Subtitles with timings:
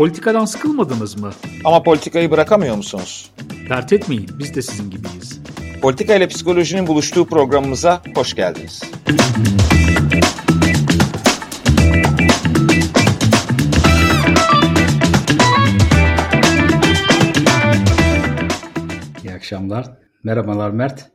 [0.00, 1.30] Politikadan sıkılmadınız mı?
[1.64, 3.30] Ama politikayı bırakamıyor musunuz?
[3.68, 5.40] Dert etmeyin, biz de sizin gibiyiz.
[5.82, 8.82] Politika ile psikolojinin buluştuğu programımıza hoş geldiniz.
[19.24, 19.86] İyi akşamlar.
[20.24, 21.10] Merhabalar Mert.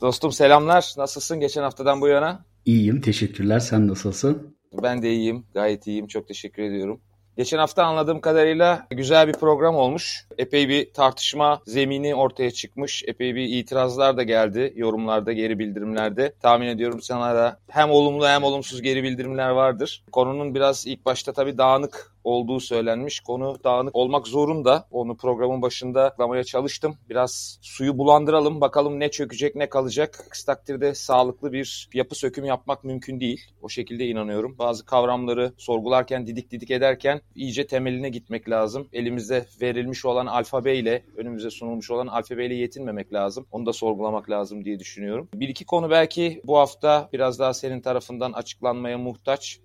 [0.00, 0.94] Dostum selamlar.
[0.96, 2.44] Nasılsın geçen haftadan bu yana?
[2.64, 3.58] İyiyim, teşekkürler.
[3.58, 4.56] Sen nasılsın?
[4.82, 6.06] Ben de iyiyim, gayet iyiyim.
[6.06, 7.00] Çok teşekkür ediyorum.
[7.38, 10.26] Geçen hafta anladığım kadarıyla güzel bir program olmuş.
[10.38, 13.02] Epey bir tartışma zemini ortaya çıkmış.
[13.06, 16.32] Epey bir itirazlar da geldi yorumlarda, geri bildirimlerde.
[16.42, 20.04] Tahmin ediyorum sana da hem olumlu hem olumsuz geri bildirimler vardır.
[20.12, 23.20] Konunun biraz ilk başta tabii dağınık olduğu söylenmiş.
[23.20, 24.88] Konu dağınık olmak zorunda.
[24.90, 26.94] Onu programın başında aklamaya çalıştım.
[27.08, 28.60] Biraz suyu bulandıralım.
[28.60, 30.24] Bakalım ne çökecek ne kalacak.
[30.26, 33.40] Aksi takdirde sağlıklı bir yapı söküm yapmak mümkün değil.
[33.62, 34.56] O şekilde inanıyorum.
[34.58, 38.88] Bazı kavramları sorgularken, didik didik ederken iyice temeline gitmek lazım.
[38.92, 43.46] Elimizde verilmiş olan alfabeyle, önümüze sunulmuş olan alfabeyle yetinmemek lazım.
[43.52, 45.28] Onu da sorgulamak lazım diye düşünüyorum.
[45.34, 49.60] Bir iki konu belki bu hafta biraz daha senin tarafından açıklanmaya muhtaç.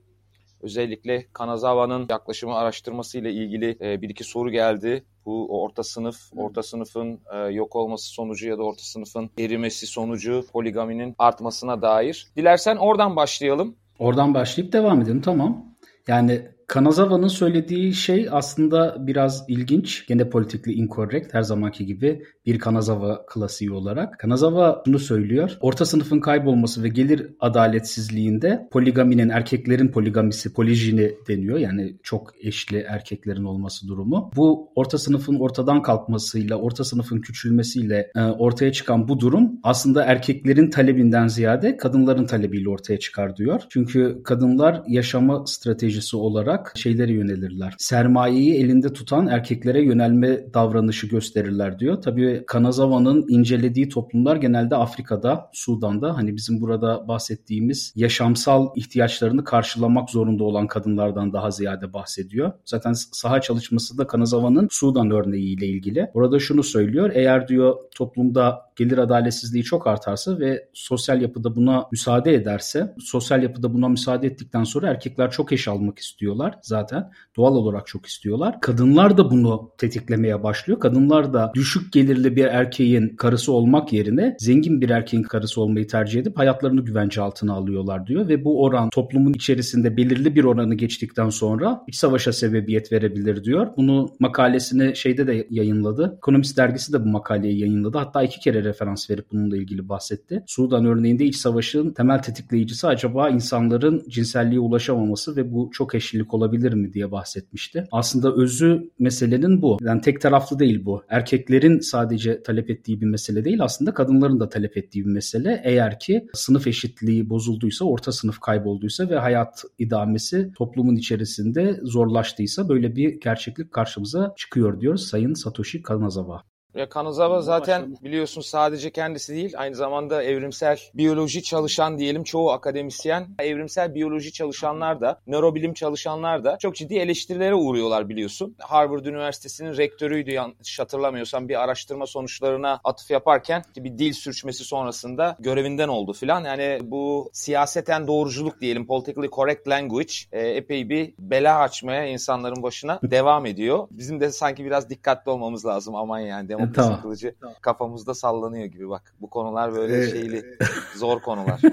[0.63, 5.03] Özellikle Kanazawa'nın yaklaşımı araştırması ile ilgili e, bir iki soru geldi.
[5.25, 10.45] Bu orta sınıf, orta sınıfın e, yok olması sonucu ya da orta sınıfın erimesi sonucu
[10.53, 12.27] poligaminin artmasına dair.
[12.35, 13.75] Dilersen oradan başlayalım.
[13.99, 15.65] Oradan başlayıp devam edelim tamam.
[16.07, 20.07] Yani Kanazawa'nın söylediği şey aslında biraz ilginç.
[20.07, 24.19] Gene politikli incorrect her zamanki gibi bir Kanazawa klasiği olarak.
[24.19, 25.57] Kanazawa bunu söylüyor.
[25.61, 31.57] Orta sınıfın kaybolması ve gelir adaletsizliğinde poligaminin, erkeklerin poligamisi, polijini deniyor.
[31.57, 34.31] Yani çok eşli erkeklerin olması durumu.
[34.35, 40.69] Bu orta sınıfın ortadan kalkmasıyla, orta sınıfın küçülmesiyle e, ortaya çıkan bu durum aslında erkeklerin
[40.69, 43.61] talebinden ziyade kadınların talebiyle ortaya çıkar diyor.
[43.69, 47.75] Çünkü kadınlar yaşama stratejisi olarak şeylere yönelirler.
[47.77, 52.01] Sermayeyi elinde tutan erkeklere yönelme davranışı gösterirler diyor.
[52.01, 60.43] Tabii Kanazawa'nın incelediği toplumlar genelde Afrika'da, Sudan'da hani bizim burada bahsettiğimiz yaşamsal ihtiyaçlarını karşılamak zorunda
[60.43, 62.51] olan kadınlardan daha ziyade bahsediyor.
[62.65, 66.07] Zaten saha çalışması da Kanazawa'nın Sudan örneğiyle ilgili.
[66.13, 67.11] Orada şunu söylüyor.
[67.13, 73.73] Eğer diyor toplumda gelir adaletsizliği çok artarsa ve sosyal yapıda buna müsaade ederse, sosyal yapıda
[73.73, 77.11] buna müsaade ettikten sonra erkekler çok eş almak istiyorlar zaten.
[77.37, 78.61] Doğal olarak çok istiyorlar.
[78.61, 80.79] Kadınlar da bunu tetiklemeye başlıyor.
[80.79, 86.21] Kadınlar da düşük gelirli bir erkeğin karısı olmak yerine zengin bir erkeğin karısı olmayı tercih
[86.21, 91.29] edip hayatlarını güvence altına alıyorlar diyor ve bu oran toplumun içerisinde belirli bir oranı geçtikten
[91.29, 93.67] sonra iç savaşa sebebiyet verebilir diyor.
[93.77, 96.13] Bunu makalesini şeyde de yayınladı.
[96.17, 97.97] Ekonomist dergisi de bu makaleyi yayınladı.
[97.97, 100.43] Hatta iki kere referans verip bununla ilgili bahsetti.
[100.47, 106.73] Sudan örneğinde iç savaşın temel tetikleyicisi acaba insanların cinselliğe ulaşamaması ve bu çok eşlilik olabilir
[106.73, 107.87] mi diye bahsetmişti.
[107.91, 109.77] Aslında özü meselenin bu.
[109.81, 111.03] Yani tek taraflı değil bu.
[111.09, 115.61] Erkeklerin sadece talep ettiği bir mesele değil aslında kadınların da talep ettiği bir mesele.
[115.63, 122.95] Eğer ki sınıf eşitliği bozulduysa, orta sınıf kaybolduysa ve hayat idamesi toplumun içerisinde zorlaştıysa böyle
[122.95, 126.52] bir gerçeklik karşımıza çıkıyor diyor Sayın Satoshi Kanazawa.
[126.75, 133.27] Ya Kanazawa zaten biliyorsun sadece kendisi değil aynı zamanda evrimsel biyoloji çalışan diyelim çoğu akademisyen
[133.39, 138.55] evrimsel biyoloji çalışanlar da nörobilim çalışanlar da çok ciddi eleştirilere uğruyorlar biliyorsun.
[138.59, 145.87] Harvard Üniversitesi'nin rektörüydü yanlış hatırlamıyorsam bir araştırma sonuçlarına atıf yaparken bir dil sürçmesi sonrasında görevinden
[145.87, 146.45] oldu filan.
[146.45, 152.99] Yani bu siyaseten doğruculuk diyelim politically correct language e, epey bir bela açmaya insanların başına
[153.03, 153.87] devam ediyor.
[153.91, 157.01] Bizim de sanki biraz dikkatli olmamız lazım aman yani demokrasi tamam.
[157.01, 157.55] kılıcı tamam.
[157.61, 159.15] kafamızda sallanıyor gibi bak.
[159.21, 160.57] Bu konular böyle ee, şeyli
[160.95, 161.61] zor konular.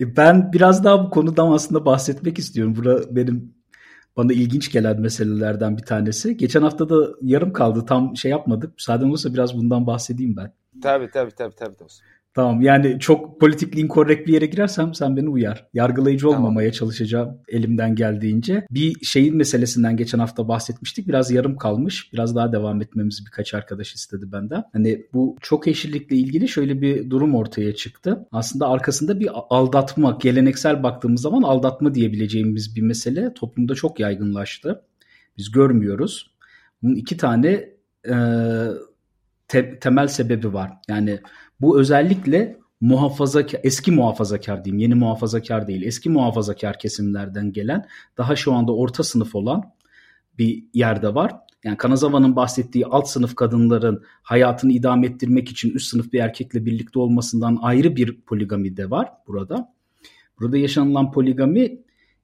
[0.00, 2.76] E, ben biraz daha bu konudan aslında bahsetmek istiyorum.
[2.76, 3.54] Burada benim
[4.16, 6.36] bana ilginç gelen meselelerden bir tanesi.
[6.36, 7.86] Geçen hafta da yarım kaldı.
[7.86, 8.74] Tam şey yapmadık.
[8.74, 10.52] Müsaaden olursa biraz bundan bahsedeyim ben.
[10.82, 11.76] Tabii tabii tabii tabii.
[11.76, 11.88] tabii.
[12.34, 15.66] Tamam yani çok politikli inkorrekt bir yere girersem sen beni uyar.
[15.74, 16.40] Yargılayıcı tamam.
[16.40, 18.66] olmamaya çalışacağım elimden geldiğince.
[18.70, 21.08] Bir şeyin meselesinden geçen hafta bahsetmiştik.
[21.08, 22.12] Biraz yarım kalmış.
[22.12, 24.64] Biraz daha devam etmemizi birkaç arkadaş istedi benden.
[24.72, 28.26] Hani bu çok eşitlikle ilgili şöyle bir durum ortaya çıktı.
[28.32, 34.82] Aslında arkasında bir aldatma, geleneksel baktığımız zaman aldatma diyebileceğimiz bir mesele toplumda çok yaygınlaştı.
[35.38, 36.34] Biz görmüyoruz.
[36.82, 37.48] Bunun iki tane
[38.08, 38.14] e,
[39.48, 40.72] te, temel sebebi var.
[40.88, 41.20] Yani
[41.64, 47.86] bu özellikle muhafazakar, eski muhafazakar diyeyim, yeni muhafazakar değil, eski muhafazakar kesimlerden gelen,
[48.18, 49.62] daha şu anda orta sınıf olan
[50.38, 51.32] bir yerde var.
[51.64, 56.98] Yani Kanazawa'nın bahsettiği alt sınıf kadınların hayatını idame ettirmek için üst sınıf bir erkekle birlikte
[56.98, 59.74] olmasından ayrı bir poligami de var burada.
[60.40, 61.78] Burada yaşanılan poligami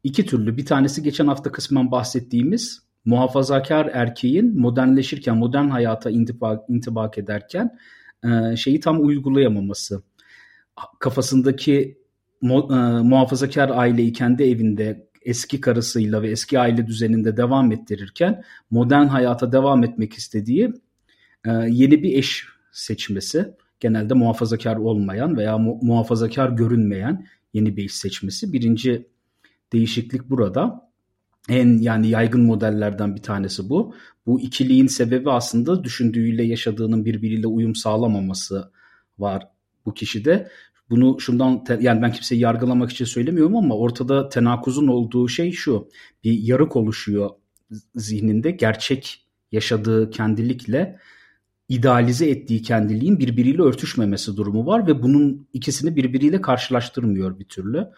[0.04, 0.56] iki türlü.
[0.56, 7.78] Bir tanesi geçen hafta kısmen bahsettiğimiz muhafazakar erkeğin modernleşirken, modern hayata intibak, intibak ederken
[8.24, 10.02] e, şeyi tam uygulayamaması.
[10.98, 11.98] Kafasındaki
[12.42, 12.46] e,
[13.02, 19.84] muhafazakar aileyi kendi evinde eski karısıyla ve eski aile düzeninde devam ettirirken modern hayata devam
[19.84, 20.72] etmek istediği
[21.46, 23.54] e, yeni bir eş seçmesi.
[23.80, 28.52] Genelde muhafazakar olmayan veya mu, muhafazakar görünmeyen yeni bir eş seçmesi.
[28.52, 29.06] Birinci
[29.72, 30.89] değişiklik burada.
[31.48, 33.94] En yani yaygın modellerden bir tanesi bu.
[34.26, 38.70] Bu ikiliğin sebebi aslında düşündüğüyle yaşadığının birbiriyle uyum sağlamaması
[39.18, 39.48] var
[39.86, 40.50] bu kişide.
[40.90, 45.88] Bunu şundan yani ben kimseyi yargılamak için söylemiyorum ama ortada tenakuzun olduğu şey şu.
[46.24, 47.30] Bir yarık oluşuyor
[47.94, 50.98] zihninde gerçek yaşadığı kendilikle
[51.68, 57.88] idealize ettiği kendiliğin birbiriyle örtüşmemesi durumu var ve bunun ikisini birbiriyle karşılaştırmıyor bir türlü.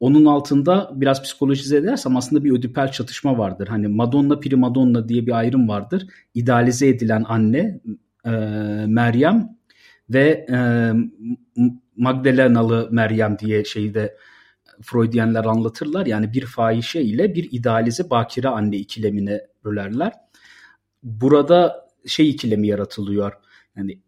[0.00, 3.68] Onun altında biraz psikolojize edersem aslında bir ödipel çatışma vardır.
[3.68, 6.06] Hani Madonna primadonna diye bir ayrım vardır.
[6.34, 7.80] İdealize edilen anne
[8.24, 8.30] e,
[8.86, 9.56] Meryem
[10.10, 10.58] ve e,
[11.96, 14.16] Magdalenalı Meryem diye şeyde
[14.82, 16.06] Freudiyenler anlatırlar.
[16.06, 20.12] Yani bir fahişe ile bir idealize bakire anne ikilemine bölerler.
[21.02, 23.32] Burada şey ikilemi yaratılıyor.
[23.76, 23.98] Yani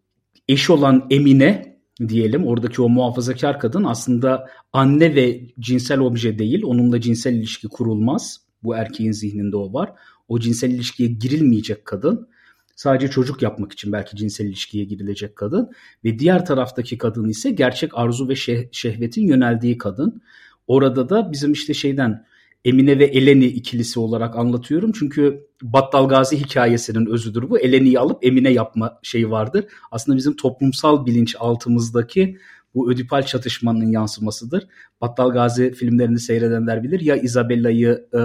[0.49, 1.70] eş olan Emine
[2.09, 6.63] diyelim oradaki o muhafazakar kadın aslında anne ve cinsel obje değil.
[6.65, 8.41] Onunla cinsel ilişki kurulmaz.
[8.63, 9.93] Bu erkeğin zihninde o var.
[10.29, 12.29] O cinsel ilişkiye girilmeyecek kadın
[12.77, 15.71] sadece çocuk yapmak için belki cinsel ilişkiye girilecek kadın
[16.05, 20.23] ve diğer taraftaki kadın ise gerçek arzu ve şeh- şehvetin yöneldiği kadın.
[20.67, 22.25] Orada da bizim işte şeyden
[22.65, 24.93] Emine ve Eleni ikilisi olarak anlatıyorum.
[24.93, 27.59] Çünkü Battal Gazi hikayesinin özüdür bu.
[27.59, 29.65] Eleni'yi alıp Emine yapma şeyi vardır.
[29.91, 32.39] Aslında bizim toplumsal bilinç altımızdaki
[32.75, 34.67] bu ödipal çatışmanın yansımasıdır.
[35.01, 37.01] Battal Gazi filmlerini seyredenler bilir.
[37.01, 38.21] Ya Isabella'yı e,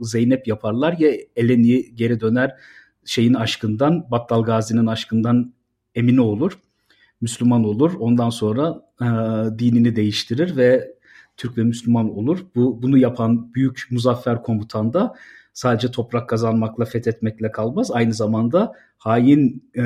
[0.00, 2.54] Zeynep yaparlar ya Eleni geri döner
[3.04, 5.52] şeyin aşkından, Battal Gazi'nin aşkından
[5.94, 6.58] emini olur.
[7.20, 7.92] Müslüman olur.
[8.00, 9.06] Ondan sonra e,
[9.58, 10.97] dinini değiştirir ve
[11.38, 12.38] Türk ve Müslüman olur.
[12.54, 15.14] Bu bunu yapan büyük muzaffer komutan da
[15.52, 17.90] sadece toprak kazanmakla, fethetmekle kalmaz.
[17.90, 19.82] Aynı zamanda hain e,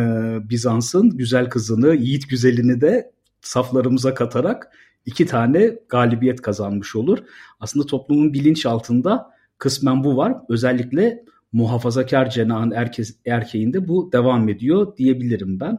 [0.50, 4.72] Bizans'ın güzel kızını, yiğit güzelini de saflarımıza katarak
[5.06, 7.18] iki tane galibiyet kazanmış olur.
[7.60, 10.34] Aslında toplumun bilinç altında kısmen bu var.
[10.48, 15.78] Özellikle muhafazakar cenahın erke erkeğinde bu devam ediyor diyebilirim ben.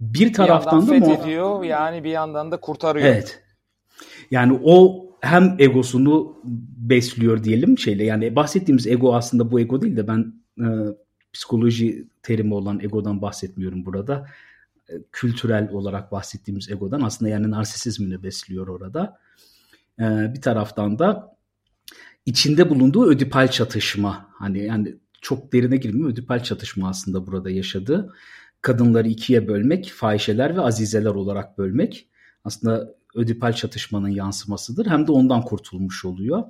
[0.00, 3.06] Bir taraftan bir da fethediyor yani bir yandan da kurtarıyor.
[3.06, 3.45] Evet.
[4.30, 6.36] Yani o hem egosunu
[6.76, 10.66] besliyor diyelim şeyle yani bahsettiğimiz ego aslında bu ego değil de ben e,
[11.32, 14.26] psikoloji terimi olan egodan bahsetmiyorum burada.
[14.88, 19.18] E, kültürel olarak bahsettiğimiz egodan aslında yani narsisizmini besliyor orada.
[20.00, 21.36] E, bir taraftan da
[22.26, 28.12] içinde bulunduğu ödipal çatışma hani yani çok derine girmiyor ödipal çatışma aslında burada yaşadı.
[28.62, 32.08] Kadınları ikiye bölmek, fahişeler ve azizeler olarak bölmek
[32.46, 34.86] aslında ödipal çatışmanın yansımasıdır.
[34.86, 36.44] Hem de ondan kurtulmuş oluyor.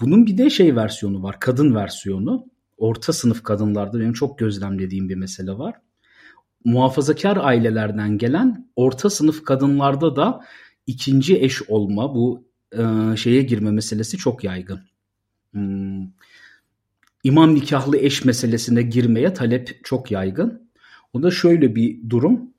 [0.00, 2.46] Bunun bir de şey versiyonu var, kadın versiyonu.
[2.78, 5.74] Orta sınıf kadınlarda benim çok gözlemlediğim bir mesele var.
[6.64, 10.40] Muhafazakar ailelerden gelen orta sınıf kadınlarda da
[10.86, 14.80] ikinci eş olma, bu e, şeye girme meselesi çok yaygın
[15.52, 16.06] hmm,
[17.24, 20.70] imam nikahlı eş meselesine girmeye talep çok yaygın.
[21.12, 22.49] O da şöyle bir durum.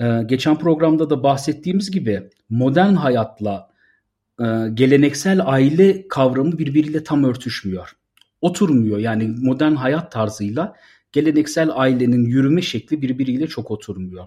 [0.00, 3.70] Ee, geçen programda da bahsettiğimiz gibi modern hayatla
[4.40, 7.96] e, geleneksel aile kavramı birbiriyle tam örtüşmüyor.
[8.40, 10.76] Oturmuyor yani modern hayat tarzıyla
[11.12, 14.26] geleneksel ailenin yürüme şekli birbiriyle çok oturmuyor.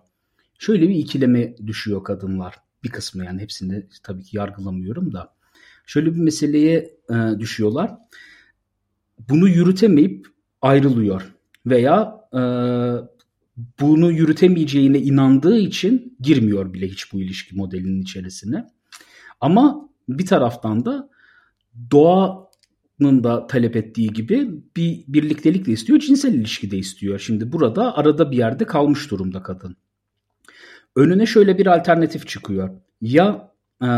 [0.59, 2.55] Şöyle bir ikileme düşüyor kadınlar.
[2.83, 5.33] Bir kısmı yani hepsini tabii ki yargılamıyorum da
[5.85, 7.91] şöyle bir meseleye e, düşüyorlar.
[9.29, 10.27] Bunu yürütemeyip
[10.61, 11.33] ayrılıyor
[11.65, 12.41] veya e,
[13.57, 18.65] bunu yürütemeyeceğine inandığı için girmiyor bile hiç bu ilişki modelinin içerisine.
[19.41, 21.09] Ama bir taraftan da
[21.91, 27.19] doğanın da talep ettiği gibi bir birliktelik de istiyor, cinsel ilişki de istiyor.
[27.19, 29.75] Şimdi burada arada bir yerde kalmış durumda kadın.
[30.95, 32.69] Önüne şöyle bir alternatif çıkıyor.
[33.01, 33.51] Ya
[33.83, 33.89] e,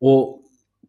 [0.00, 0.42] o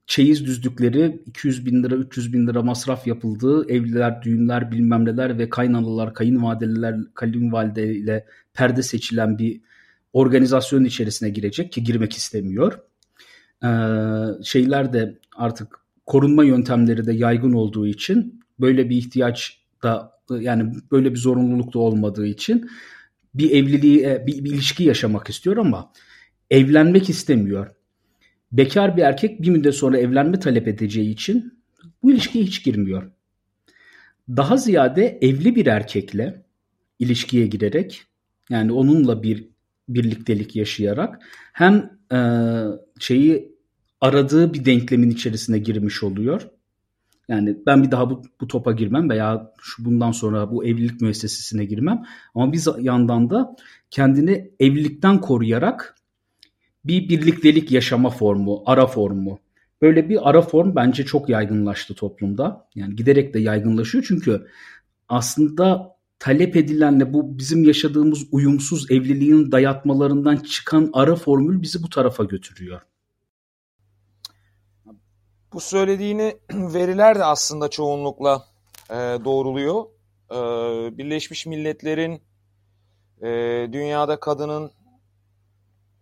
[0.08, 5.50] çeyiz düzdükleri 200 bin lira 300 bin lira masraf yapıldığı evliler, düğünler bilmem neler ve
[5.50, 9.62] kaynanalar, kayınvalideler, kayınvalide ile perde seçilen bir
[10.14, 12.80] organizasyonun içerisine girecek ki girmek istemiyor.
[13.64, 13.68] Ee,
[14.44, 15.68] şeyler de artık
[16.06, 21.80] korunma yöntemleri de yaygın olduğu için böyle bir ihtiyaç da yani böyle bir zorunluluk da
[21.80, 22.70] olmadığı için
[23.34, 25.92] bir evliliği bir, bir ilişki yaşamak istiyor ama
[26.50, 27.77] evlenmek istemiyor
[28.52, 31.54] bekar bir erkek bir müddet sonra evlenme talep edeceği için
[32.04, 33.12] bu ilişkiye hiç girmiyor.
[34.30, 36.46] daha ziyade evli bir erkekle
[37.00, 38.04] ilişkiye girerek
[38.50, 39.50] yani onunla bir
[39.90, 41.24] birliktelik yaşayarak
[41.54, 42.20] hem e,
[43.00, 43.56] şeyi
[44.02, 46.48] aradığı bir denklemin içerisine girmiş oluyor.
[47.28, 51.66] Yani ben bir daha bu, bu topa girmem veya şu bundan sonra bu evlilik müessesesine
[51.66, 52.04] girmem.
[52.36, 53.56] Ama bir yandan da
[53.90, 55.96] kendini evlilikten koruyarak
[56.88, 59.40] bir birliktelik yaşama formu, ara formu.
[59.82, 62.68] Böyle bir ara form bence çok yaygınlaştı toplumda.
[62.76, 64.48] Yani giderek de yaygınlaşıyor çünkü
[65.10, 72.24] aslında talep edilenle bu bizim yaşadığımız uyumsuz evliliğin dayatmalarından çıkan ara formül bizi bu tarafa
[72.24, 72.82] götürüyor.
[75.54, 78.46] Bu söylediğini veriler de aslında çoğunlukla
[78.90, 79.86] e, doğruluyor.
[80.32, 80.38] E,
[80.98, 82.22] Birleşmiş Milletler'in
[83.22, 83.28] e,
[83.74, 84.72] dünyada kadının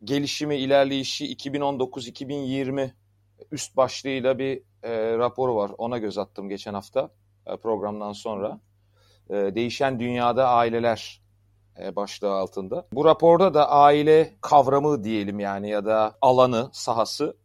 [0.05, 2.91] gelişimi, ilerleyişi 2019-2020
[3.51, 5.71] üst başlığıyla bir e, raporu var.
[5.77, 7.09] Ona göz attım geçen hafta
[7.47, 8.59] e, programdan sonra.
[9.29, 11.21] E, Değişen Dünyada Aileler
[11.79, 12.87] e, başlığı altında.
[12.93, 17.37] Bu raporda da aile kavramı diyelim yani ya da alanı, sahası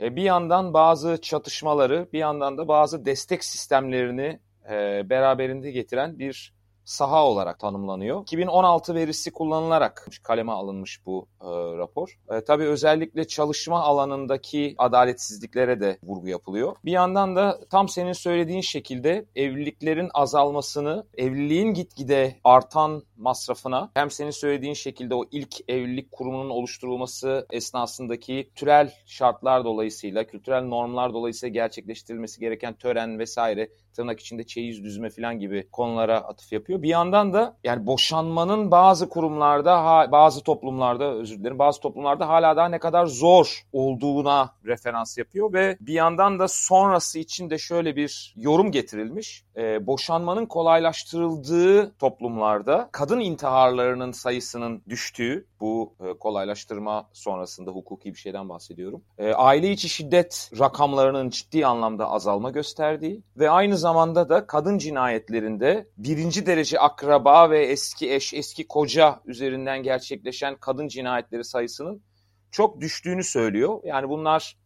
[0.00, 4.40] e, bir yandan bazı çatışmaları, bir yandan da bazı destek sistemlerini
[4.70, 8.22] e, beraberinde getiren bir saha olarak tanımlanıyor.
[8.22, 11.46] 2016 verisi kullanılarak kaleme alınmış bu e,
[11.78, 12.18] rapor.
[12.30, 16.76] E, tabii özellikle çalışma alanındaki adaletsizliklere de vurgu yapılıyor.
[16.84, 24.30] Bir yandan da tam senin söylediğin şekilde evliliklerin azalmasını, evliliğin gitgide artan masrafına hem senin
[24.30, 32.40] söylediğin şekilde o ilk evlilik kurumunun oluşturulması esnasındaki türel şartlar dolayısıyla, kültürel normlar dolayısıyla gerçekleştirilmesi
[32.40, 36.82] gereken tören vesaire tırnak içinde çeyiz düzme falan gibi konulara atıf yapıyor.
[36.82, 42.68] Bir yandan da yani boşanmanın bazı kurumlarda, bazı toplumlarda özür dilerim, bazı toplumlarda hala daha
[42.68, 48.34] ne kadar zor olduğuna referans yapıyor ve bir yandan da sonrası için de şöyle bir
[48.36, 49.44] yorum getirilmiş.
[49.56, 58.48] Ee, boşanmanın kolaylaştırıldığı toplumlarda kadın intiharlarının sayısının düştüğü bu e, kolaylaştırma sonrasında hukuki bir şeyden
[58.48, 59.02] bahsediyorum.
[59.18, 65.88] E, aile içi şiddet rakamlarının ciddi anlamda azalma gösterdiği ve aynı zamanda da kadın cinayetlerinde
[65.96, 72.02] birinci derece akraba ve eski eş, eski koca üzerinden gerçekleşen kadın cinayetleri sayısının
[72.50, 73.80] çok düştüğünü söylüyor.
[73.84, 74.58] Yani bunlar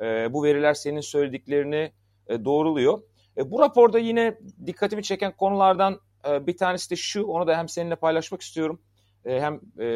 [0.00, 1.92] e, bu veriler senin söylediklerini
[2.26, 3.02] e, doğruluyor.
[3.36, 7.68] E, bu raporda yine dikkatimi çeken konulardan e, bir tanesi de şu, onu da hem
[7.68, 8.82] seninle paylaşmak istiyorum
[9.24, 9.86] e, hem e,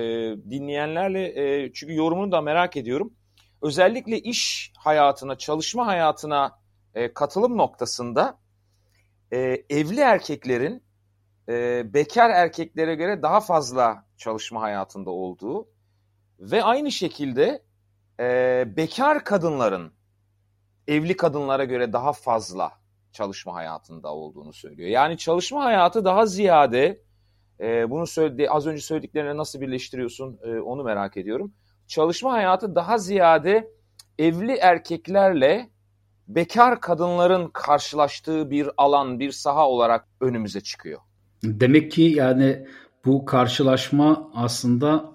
[0.51, 3.15] dinleyenlerle e, çünkü yorumunu da merak ediyorum.
[3.63, 6.59] Özellikle iş hayatına, çalışma hayatına
[6.95, 8.39] e, katılım noktasında
[9.35, 10.83] e, evli erkeklerin
[11.49, 15.69] e, bekar erkeklere göre daha fazla çalışma hayatında olduğu
[16.41, 17.63] ve aynı şekilde
[18.21, 19.93] e, bekar kadınların
[20.89, 22.73] evli kadınlara göre daha fazla
[23.13, 24.89] çalışma hayatında olduğunu söylüyor.
[24.89, 27.03] Yani çalışma hayatı daha ziyade
[27.61, 31.55] e, bunu söyledi, az önce söylediklerine nasıl birleştiriyorsun e, onu merak ediyorum.
[31.87, 33.71] Çalışma hayatı daha ziyade
[34.19, 35.71] evli erkeklerle
[36.29, 41.01] bekar kadınların karşılaştığı bir alan, bir saha olarak önümüze çıkıyor.
[41.45, 42.67] Demek ki yani
[43.05, 45.13] bu karşılaşma aslında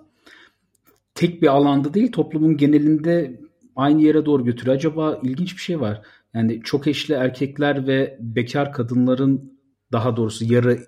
[1.16, 3.42] tek bir alanda değil toplumun genelinde
[3.76, 4.76] aynı yere doğru götürüyor.
[4.76, 6.02] Acaba ilginç bir şey var.
[6.34, 9.60] Yani çok eşli erkekler ve bekar kadınların
[9.92, 10.80] daha doğrusu yarı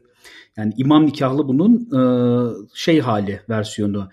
[0.57, 2.01] yani imam nikahlı bunun e,
[2.73, 4.09] şey hali versiyonu.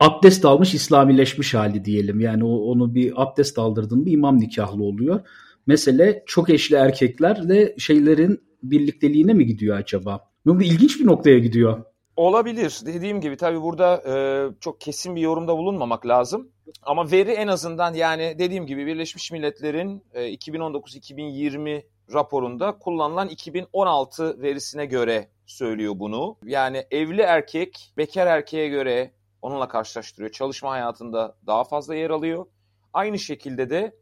[0.00, 2.20] Abdest almış İslamileşmiş hali diyelim.
[2.20, 5.20] Yani onu bir abdest aldırdın bir imam nikahlı oluyor.
[5.66, 10.20] Mesele çok eşli erkeklerle şeylerin birlikteliğine mi gidiyor acaba?
[10.46, 11.84] Bu ilginç bir noktaya gidiyor.
[12.16, 12.80] Olabilir.
[12.86, 14.14] Dediğim gibi tabii burada e,
[14.60, 16.48] çok kesin bir yorumda bulunmamak lazım.
[16.82, 21.82] Ama veri en azından yani dediğim gibi Birleşmiş Milletler'in e, 2019-2020
[22.12, 26.36] raporunda kullanılan 2016 verisine göre söylüyor bunu.
[26.44, 29.10] Yani evli erkek bekar erkeğe göre
[29.44, 30.30] onunla karşılaştırıyor.
[30.30, 32.46] Çalışma hayatında daha fazla yer alıyor.
[32.92, 33.96] Aynı şekilde de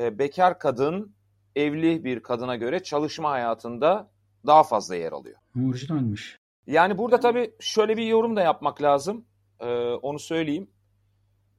[0.00, 1.14] e, bekar kadın
[1.56, 4.10] evli bir kadına göre çalışma hayatında
[4.46, 5.36] daha fazla yer alıyor.
[5.68, 6.38] Orijinalmiş.
[6.66, 9.24] Yani burada tabii şöyle bir yorum da yapmak lazım.
[9.60, 9.66] Ee,
[10.02, 10.70] onu söyleyeyim.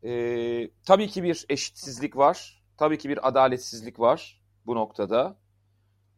[0.04, 2.64] Ee, tabii ki bir eşitsizlik var.
[2.78, 5.38] Tabii ki bir adaletsizlik var bu noktada.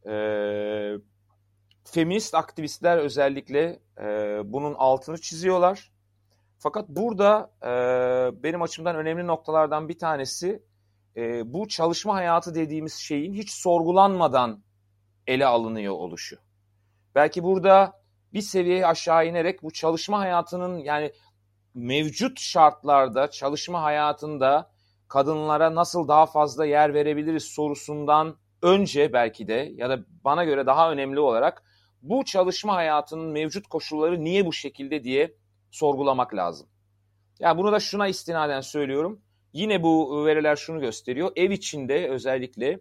[0.08, 0.94] Ee,
[1.84, 4.06] feminist aktivistler özellikle e,
[4.46, 5.99] bunun altını çiziyorlar.
[6.60, 7.70] Fakat burada e,
[8.44, 10.64] benim açımdan önemli noktalardan bir tanesi
[11.18, 14.64] e, bu çalışma hayatı dediğimiz şeyin hiç sorgulanmadan
[15.28, 16.38] ele alınıyor oluşu.
[17.16, 18.02] Belki burada
[18.34, 21.12] bir seviyeye aşağı inerek bu çalışma hayatının yani
[21.74, 24.72] mevcut şartlarda çalışma hayatında
[25.08, 30.92] kadınlara nasıl daha fazla yer verebiliriz sorusundan önce belki de ya da bana göre daha
[30.92, 31.64] önemli olarak
[32.02, 35.36] bu çalışma hayatının mevcut koşulları niye bu şekilde diye
[35.72, 36.68] sorgulamak lazım.
[37.40, 39.22] Yani bunu da şuna istinaden söylüyorum.
[39.54, 41.32] Yine bu veriler şunu gösteriyor.
[41.36, 42.80] Ev içinde özellikle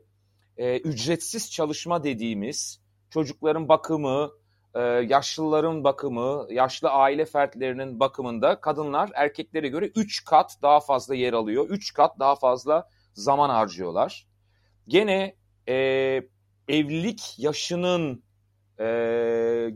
[0.57, 2.80] e, ücretsiz çalışma dediğimiz
[3.11, 4.30] çocukların bakımı,
[4.75, 11.33] e, yaşlıların bakımı, yaşlı aile fertlerinin bakımında kadınlar erkeklere göre 3 kat daha fazla yer
[11.33, 11.66] alıyor.
[11.68, 14.26] 3 kat daha fazla zaman harcıyorlar.
[14.88, 15.37] Gene
[15.68, 15.75] e,
[16.68, 18.23] evlilik yaşının
[18.80, 18.85] e,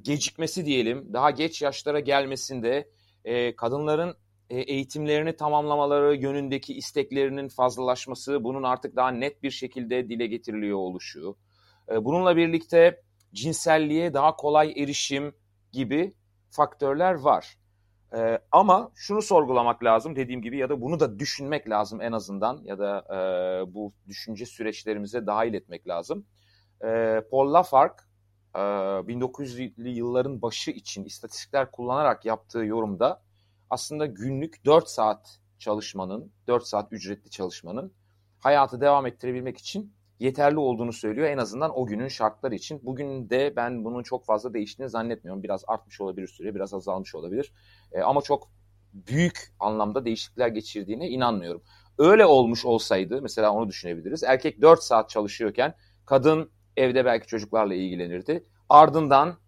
[0.03, 2.89] gecikmesi diyelim, daha geç yaşlara gelmesinde
[3.25, 4.17] e, kadınların
[4.51, 11.37] e, eğitimlerini tamamlamaları yönündeki isteklerinin fazlalaşması, bunun artık daha net bir şekilde dile getiriliyor oluşu.
[11.93, 13.03] E, bununla birlikte
[13.35, 15.35] cinselliğe daha kolay erişim
[15.73, 16.15] gibi
[16.51, 17.57] faktörler var.
[18.15, 22.61] Ee, ama şunu sorgulamak lazım dediğim gibi ya da bunu da düşünmek lazım en azından
[22.65, 26.27] ya da e, bu düşünce süreçlerimize dahil etmek lazım.
[26.85, 28.05] E, Paul Lafargue
[28.55, 33.23] e, 1900'lü yılların başı için istatistikler kullanarak yaptığı yorumda
[33.71, 37.93] aslında günlük 4 saat çalışmanın, 4 saat ücretli çalışmanın
[38.39, 42.81] hayatı devam ettirebilmek için yeterli olduğunu söylüyor en azından o günün şartları için.
[42.83, 45.43] Bugün de ben bunun çok fazla değiştiğini zannetmiyorum.
[45.43, 47.53] Biraz artmış olabilir süre, biraz azalmış olabilir.
[47.93, 48.49] E, ama çok
[48.93, 51.63] büyük anlamda değişiklikler geçirdiğine inanmıyorum.
[51.99, 54.23] Öyle olmuş olsaydı mesela onu düşünebiliriz.
[54.23, 55.75] Erkek 4 saat çalışıyorken
[56.07, 58.45] kadın evde belki çocuklarla ilgilenirdi.
[58.69, 59.39] Ardından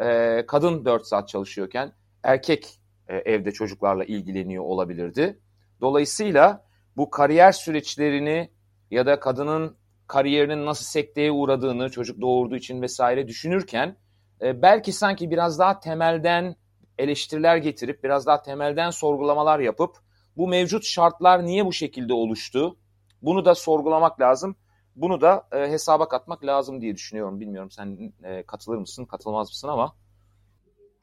[0.00, 5.40] e, kadın 4 saat çalışıyorken erkek e, evde çocuklarla ilgileniyor olabilirdi.
[5.80, 6.64] Dolayısıyla
[6.96, 8.50] bu kariyer süreçlerini
[8.90, 13.96] ya da kadının kariyerinin nasıl sekteye uğradığını çocuk doğurduğu için vesaire düşünürken
[14.42, 16.56] e, belki sanki biraz daha temelden
[16.98, 19.96] eleştiriler getirip biraz daha temelden sorgulamalar yapıp
[20.36, 22.78] bu mevcut şartlar niye bu şekilde oluştu?
[23.22, 24.56] Bunu da sorgulamak lazım.
[25.00, 27.40] Bunu da e, hesaba katmak lazım diye düşünüyorum.
[27.40, 29.94] Bilmiyorum sen e, katılır mısın, katılmaz mısın ama.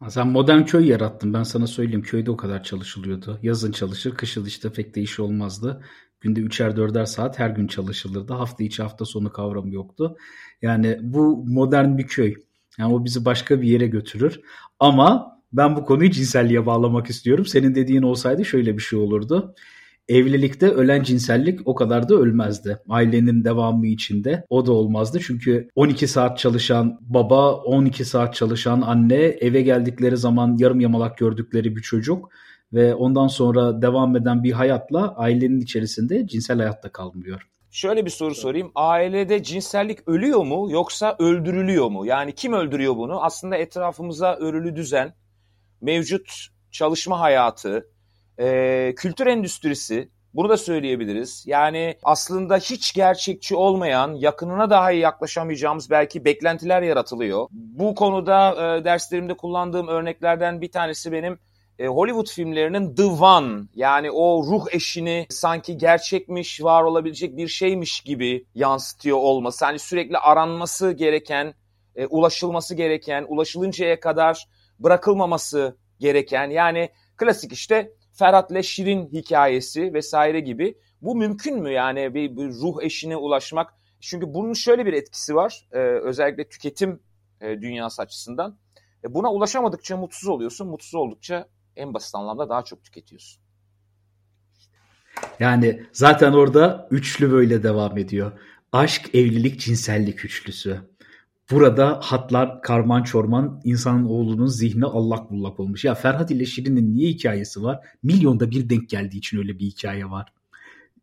[0.10, 1.34] Sen modern köy yarattın.
[1.34, 2.02] Ben sana söyleyeyim.
[2.02, 3.40] Köyde o kadar çalışılıyordu.
[3.42, 5.84] Yazın çalışır, kışın işte pek de iş olmazdı.
[6.22, 8.34] Günde üçer dörder saat her gün çalışılırdı.
[8.34, 10.18] Hafta içi hafta sonu kavramı yoktu.
[10.62, 12.36] Yani bu modern bir köy.
[12.78, 14.42] Yani o bizi başka bir yere götürür.
[14.80, 17.46] Ama ben bu konuyu cinselliğe bağlamak istiyorum.
[17.46, 19.56] Senin dediğin olsaydı şöyle bir şey olurdu.
[20.10, 22.80] Evlilikte ölen cinsellik o kadar da ölmezdi.
[22.90, 25.20] Ailenin devamı içinde o da olmazdı.
[25.20, 31.76] Çünkü 12 saat çalışan baba, 12 saat çalışan anne, eve geldikleri zaman yarım yamalak gördükleri
[31.76, 32.30] bir çocuk
[32.74, 37.48] ve ondan sonra devam eden bir hayatla ailenin içerisinde cinsel hayatta kalmıyor.
[37.72, 38.72] Şöyle bir soru sorayım.
[38.76, 42.06] Ailede cinsellik ölüyor mu yoksa öldürülüyor mu?
[42.06, 43.24] Yani kim öldürüyor bunu?
[43.24, 45.14] Aslında etrafımıza örülü düzen,
[45.82, 47.88] mevcut çalışma hayatı,
[48.40, 51.44] e, kültür endüstrisi bunu da söyleyebiliriz.
[51.48, 57.48] Yani aslında hiç gerçekçi olmayan, yakınına daha iyi yaklaşamayacağımız belki beklentiler yaratılıyor.
[57.52, 61.40] Bu konuda e, derslerimde kullandığım örneklerden bir tanesi benim
[61.80, 68.02] e, Hollywood filmlerinin The One yani o ruh eşini sanki gerçekmiş, var olabilecek bir şeymiş
[68.02, 69.66] gibi yansıtıyor olması.
[69.66, 71.54] Hani sürekli aranması gereken,
[71.96, 74.48] e, ulaşılması gereken, ulaşılıncaya kadar
[74.80, 80.78] bırakılmaması gereken yani klasik işte Ferhat ile Şirin hikayesi vesaire gibi.
[81.02, 83.74] Bu mümkün mü yani bir, bir ruh eşine ulaşmak?
[84.00, 87.00] Çünkü bunun şöyle bir etkisi var e, özellikle tüketim
[87.42, 88.58] e, dünyası açısından.
[89.04, 93.42] E, buna ulaşamadıkça mutsuz oluyorsun, mutsuz oldukça en basit anlamda daha çok tüketiyorsun.
[95.40, 98.32] Yani zaten orada üçlü böyle devam ediyor.
[98.72, 100.82] Aşk, evlilik, cinsellik üçlüsü.
[101.52, 105.86] Burada hatlar karman çorman insanın oğlunun zihni allak bullak olmuş.
[105.86, 107.80] Ya Ferhat ile Şirin'in niye hikayesi var?
[108.04, 110.34] Milyonda bir denk geldiği için öyle bir hikaye var.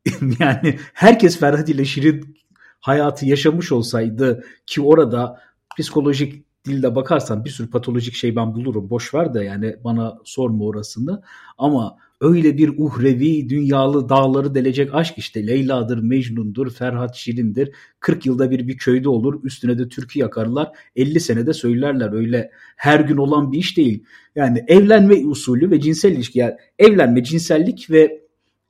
[0.40, 2.37] yani herkes Ferhat ile Şirin
[2.80, 5.40] hayatı yaşamış olsaydı ki orada
[5.78, 8.90] psikolojik dilde bakarsan bir sürü patolojik şey ben bulurum.
[8.90, 11.22] Boş ver de yani bana sorma orasını.
[11.59, 15.46] Ama öyle bir uhrevi, dünyalı dağları delecek aşk işte.
[15.46, 17.70] Leyla'dır, Mecnun'dur, Ferhat Şirin'dir.
[18.00, 19.44] 40 yılda bir bir köyde olur.
[19.44, 20.68] Üstüne de türkü yakarlar.
[20.96, 22.12] 50 senede söylerler.
[22.12, 24.04] Öyle her gün olan bir iş değil.
[24.37, 26.38] Yani evlenme usulü ve cinsel ilişki.
[26.38, 28.20] Yani evlenme, cinsellik ve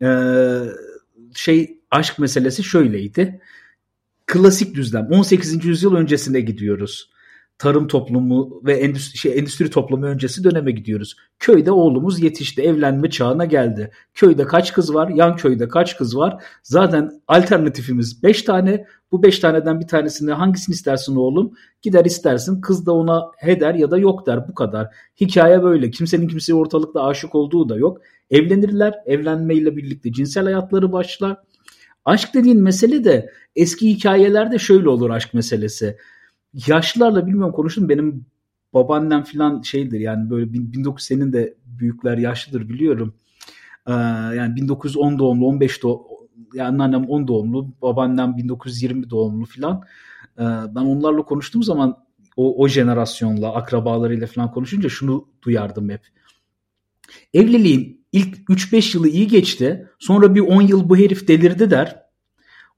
[0.02, 0.08] e,
[1.34, 3.40] şey aşk meselesi şöyleydi.
[4.26, 5.08] Klasik düzlem.
[5.10, 5.64] 18.
[5.64, 7.13] yüzyıl öncesine gidiyoruz
[7.58, 11.16] tarım toplumu ve endüstri, şey, endüstri toplumu öncesi döneme gidiyoruz.
[11.38, 13.90] Köyde oğlumuz yetişti, evlenme çağına geldi.
[14.14, 16.42] Köyde kaç kız var, yan köyde kaç kız var.
[16.62, 18.86] Zaten alternatifimiz 5 tane.
[19.12, 21.52] Bu 5 taneden bir tanesini hangisini istersin oğlum?
[21.82, 22.60] Gider istersin.
[22.60, 24.48] Kız da ona heder ya da yok der.
[24.48, 24.94] Bu kadar.
[25.20, 25.90] Hikaye böyle.
[25.90, 28.00] Kimsenin kimseye ortalıkta aşık olduğu da yok.
[28.30, 28.94] Evlenirler.
[29.06, 31.36] Evlenmeyle birlikte cinsel hayatları başlar.
[32.04, 35.96] Aşk dediğin mesele de eski hikayelerde şöyle olur aşk meselesi
[36.66, 38.26] yaşlılarla bilmiyorum konuştum benim
[38.74, 43.14] babaannem falan şeydir yani böyle 1900 senin de büyükler yaşlıdır biliyorum.
[43.86, 43.92] Ee,
[44.36, 46.14] yani 1910 doğumlu 15 doğumlu
[46.54, 49.82] yani annem 10 doğumlu babaannem 1920 doğumlu falan.
[50.38, 50.42] Ee,
[50.74, 52.04] ben onlarla konuştuğum zaman
[52.36, 56.00] o, o jenerasyonla akrabalarıyla falan konuşunca şunu duyardım hep.
[57.34, 59.88] Evliliğin ilk 3-5 yılı iyi geçti.
[59.98, 62.03] Sonra bir 10 yıl bu herif delirdi der.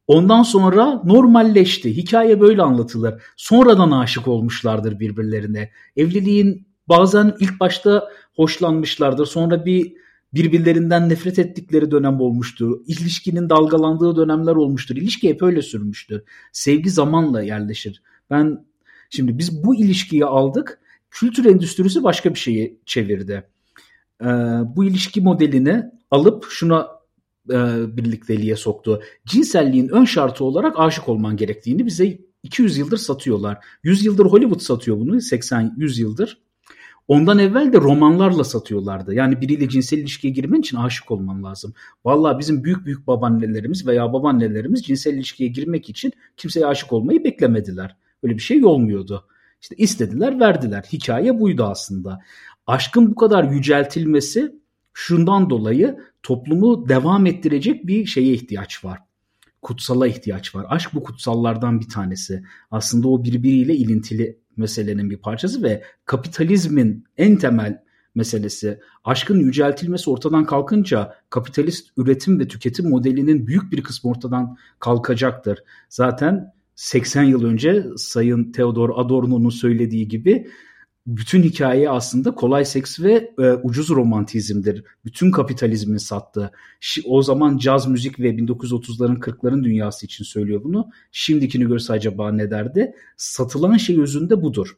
[0.06, 1.96] Ondan sonra normalleşti.
[1.96, 3.22] Hikaye böyle anlatılır.
[3.36, 5.70] Sonradan aşık olmuşlardır birbirlerine.
[5.96, 9.26] Evliliğin bazen ilk başta hoşlanmışlardır.
[9.26, 9.92] Sonra bir
[10.34, 12.80] birbirlerinden nefret ettikleri dönem olmuştur.
[12.86, 14.96] İlişkinin dalgalandığı dönemler olmuştur.
[14.96, 16.22] İlişki hep öyle sürmüştür.
[16.52, 18.02] Sevgi zamanla yerleşir.
[18.30, 18.64] Ben
[19.10, 20.80] şimdi biz bu ilişkiyi aldık.
[21.10, 23.48] Kültür endüstrisi başka bir şeyi çevirdi.
[24.22, 24.26] Ee,
[24.76, 26.95] bu ilişki modelini alıp şuna
[27.50, 29.02] e, birlikteliğe soktu.
[29.24, 33.58] Cinselliğin ön şartı olarak aşık olman gerektiğini bize 200 yıldır satıyorlar.
[33.82, 35.16] 100 yıldır Hollywood satıyor bunu.
[35.16, 36.46] 80-100 yıldır.
[37.08, 39.14] Ondan evvel de romanlarla satıyorlardı.
[39.14, 41.74] Yani biriyle cinsel ilişkiye girmen için aşık olman lazım.
[42.04, 47.96] Vallahi bizim büyük büyük babaannelerimiz veya babaannelerimiz cinsel ilişkiye girmek için kimseye aşık olmayı beklemediler.
[48.22, 49.26] Öyle bir şey olmuyordu.
[49.60, 50.84] İşte istediler, verdiler.
[50.92, 52.18] Hikaye buydu aslında.
[52.66, 54.52] Aşkın bu kadar yüceltilmesi
[54.96, 58.98] şundan dolayı toplumu devam ettirecek bir şeye ihtiyaç var.
[59.62, 60.66] Kutsala ihtiyaç var.
[60.68, 62.42] Aşk bu kutsallardan bir tanesi.
[62.70, 67.82] Aslında o birbiriyle ilintili meselenin bir parçası ve kapitalizmin en temel
[68.14, 75.58] meselesi aşkın yüceltilmesi ortadan kalkınca kapitalist üretim ve tüketim modelinin büyük bir kısmı ortadan kalkacaktır.
[75.88, 80.48] Zaten 80 yıl önce Sayın Theodor Adorno'nun söylediği gibi
[81.06, 84.84] bütün hikaye aslında kolay seks ve e, ucuz romantizmdir.
[85.04, 86.50] Bütün kapitalizmin sattığı.
[87.04, 90.90] O zaman caz müzik ve 1930'ların 40'ların dünyası için söylüyor bunu.
[91.12, 92.94] Şimdikini görse acaba ne derdi?
[93.16, 94.76] Satılan şey özünde budur.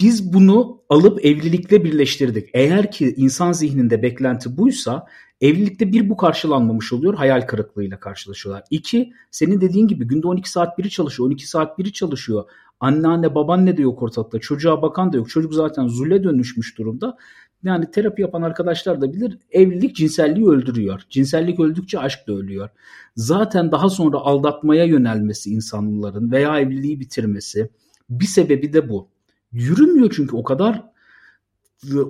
[0.00, 2.48] Biz bunu alıp evlilikle birleştirdik.
[2.54, 5.06] Eğer ki insan zihninde beklenti buysa
[5.40, 7.14] evlilikte bir bu karşılanmamış oluyor.
[7.14, 8.64] Hayal kırıklığıyla karşılaşıyorlar.
[8.70, 12.44] İki, senin dediğin gibi günde 12 saat biri çalışıyor, 12 saat biri çalışıyor.
[12.80, 14.38] Anneanne babaanne de yok ortalıkta.
[14.38, 15.30] Çocuğa bakan da yok.
[15.30, 17.16] Çocuk zaten zule dönüşmüş durumda.
[17.62, 21.02] Yani terapi yapan arkadaşlar da bilir evlilik cinselliği öldürüyor.
[21.10, 22.68] Cinsellik öldükçe aşk da ölüyor.
[23.16, 27.70] Zaten daha sonra aldatmaya yönelmesi insanların veya evliliği bitirmesi
[28.10, 29.08] bir sebebi de bu.
[29.52, 30.82] Yürümüyor çünkü o kadar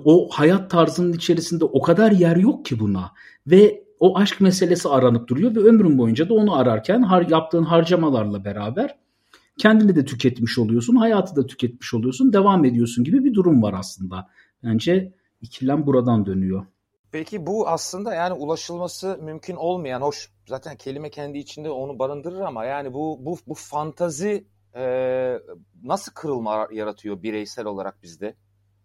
[0.05, 3.11] o hayat tarzının içerisinde o kadar yer yok ki buna
[3.47, 8.45] ve o aşk meselesi aranıp duruyor ve ömrün boyunca da onu ararken har, yaptığın harcamalarla
[8.45, 8.97] beraber
[9.57, 14.27] kendini de tüketmiş oluyorsun, hayatı da tüketmiş oluyorsun, devam ediyorsun gibi bir durum var aslında.
[14.63, 16.65] Bence ikilem buradan dönüyor.
[17.11, 22.65] Peki bu aslında yani ulaşılması mümkün olmayan, hoş zaten kelime kendi içinde onu barındırır ama
[22.65, 24.83] yani bu bu bu fantazi e,
[25.83, 28.35] nasıl kırılma yaratıyor bireysel olarak bizde?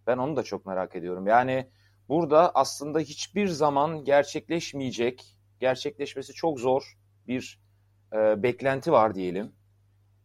[0.07, 1.27] Ben onu da çok merak ediyorum.
[1.27, 1.69] Yani
[2.09, 7.61] burada aslında hiçbir zaman gerçekleşmeyecek, gerçekleşmesi çok zor bir
[8.13, 9.53] e, beklenti var diyelim.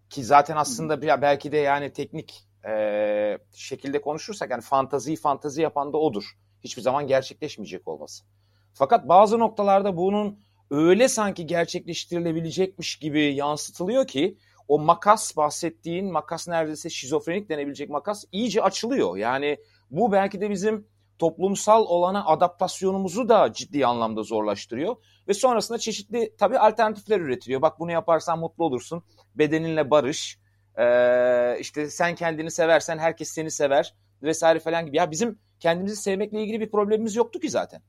[0.10, 5.98] Ki zaten aslında belki de yani teknik e, şekilde konuşursak yani fantaziyi fantazi yapan da
[5.98, 6.24] odur.
[6.64, 8.26] Hiçbir zaman gerçekleşmeyecek olması.
[8.74, 10.40] Fakat bazı noktalarda bunun
[10.72, 14.38] öyle sanki gerçekleştirilebilecekmiş gibi yansıtılıyor ki
[14.68, 19.18] o makas bahsettiğin makas neredeyse şizofrenik denebilecek makas iyice açılıyor.
[19.18, 19.58] Yani
[19.92, 20.88] bu belki de bizim
[21.20, 24.96] toplumsal olana adaptasyonumuzu da ciddi anlamda zorlaştırıyor.
[25.28, 27.62] Ve sonrasında çeşitli tabii alternatifler üretiliyor.
[27.62, 29.04] Bak bunu yaparsan mutlu olursun.
[29.36, 30.40] Bedeninle barış.
[30.78, 34.98] Ee, işte sen kendini seversen herkes seni sever vesaire falan gibi.
[34.98, 37.82] Ya bizim kendimizi sevmekle ilgili bir problemimiz yoktu ki zaten.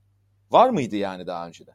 [0.50, 1.74] Var mıydı yani daha önceden?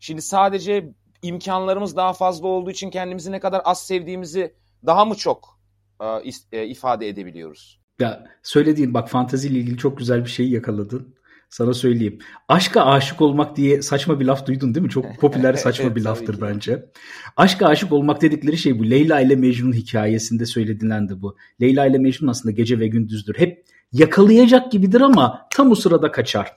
[0.00, 4.54] Şimdi sadece imkanlarımız daha fazla olduğu için kendimizi ne kadar az sevdiğimizi
[4.86, 5.60] daha mı çok
[6.00, 7.80] e, e ifade edebiliyoruz?
[7.98, 11.14] Ya söylediğin bak fanteziyle ilgili çok güzel bir şeyi yakaladın.
[11.50, 12.18] Sana söyleyeyim.
[12.48, 14.90] Aşka aşık olmak diye saçma bir laf duydun değil mi?
[14.90, 16.90] Çok popüler saçma evet, bir laftır bence.
[17.36, 18.90] Aşka aşık olmak dedikleri şey bu.
[18.90, 21.36] Leyla ile Mecnun hikayesinde söyledilen de bu.
[21.60, 23.34] Leyla ile Mecnun aslında gece ve gündüzdür.
[23.38, 26.52] Hep yakalayacak gibidir ama tam o sırada kaçar.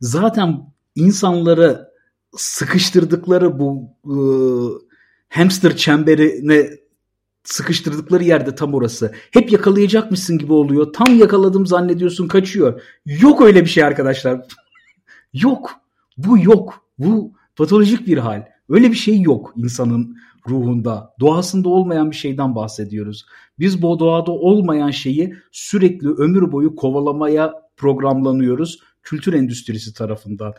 [0.00, 1.88] Zaten insanları
[2.36, 4.80] sıkıştırdıkları bu ıı,
[5.28, 6.70] hamster çemberine
[7.44, 9.12] sıkıştırdıkları yerde tam orası.
[9.32, 10.92] Hep yakalayacakmışsın gibi oluyor.
[10.92, 12.82] Tam yakaladım zannediyorsun kaçıyor.
[13.06, 14.40] Yok öyle bir şey arkadaşlar.
[15.32, 15.70] yok.
[16.16, 16.84] Bu yok.
[16.98, 18.42] Bu patolojik bir hal.
[18.68, 20.16] Öyle bir şey yok insanın
[20.48, 21.14] ruhunda.
[21.20, 23.26] Doğasında olmayan bir şeyden bahsediyoruz.
[23.58, 30.54] Biz bu doğada olmayan şeyi sürekli ömür boyu kovalamaya programlanıyoruz kültür endüstrisi tarafından.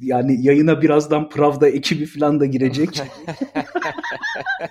[0.00, 3.02] Yani yayına birazdan Pravda ekibi falan da girecek.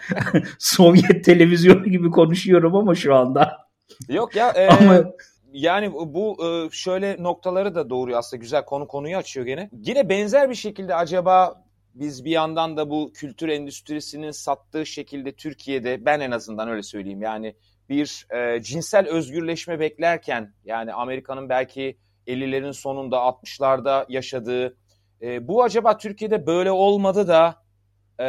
[0.59, 3.67] Sovyet televizyonu gibi konuşuyorum ama şu anda.
[4.09, 5.03] Yok ya e, Ama...
[5.51, 9.69] yani bu e, şöyle noktaları da doğuruyor aslında güzel konu konuyu açıyor gene.
[9.73, 11.63] Yine benzer bir şekilde acaba
[11.93, 17.21] biz bir yandan da bu kültür endüstrisinin sattığı şekilde Türkiye'de ben en azından öyle söyleyeyim
[17.21, 17.55] yani
[17.89, 24.77] bir e, cinsel özgürleşme beklerken yani Amerika'nın belki 50'lerin sonunda 60'larda yaşadığı
[25.21, 27.56] e, bu acaba Türkiye'de böyle olmadı da
[28.23, 28.27] e,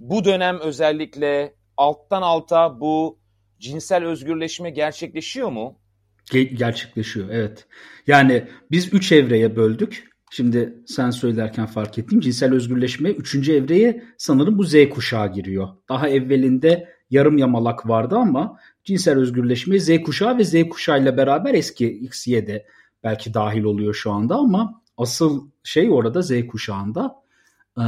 [0.00, 3.18] bu dönem özellikle alttan alta bu
[3.58, 5.78] cinsel özgürleşme gerçekleşiyor mu?
[6.32, 7.66] Gerçekleşiyor evet.
[8.06, 10.10] Yani biz üç evreye böldük.
[10.32, 12.20] Şimdi sen söylerken fark ettim.
[12.20, 15.68] Cinsel özgürleşme üçüncü evreye sanırım bu Z kuşağı giriyor.
[15.88, 21.54] Daha evvelinde yarım yamalak vardı ama cinsel özgürleşme Z kuşağı ve Z kuşağı ile beraber
[21.54, 22.66] eski X'ye de
[23.04, 27.22] belki dahil oluyor şu anda ama asıl şey orada Z kuşağında.
[27.78, 27.82] Ee,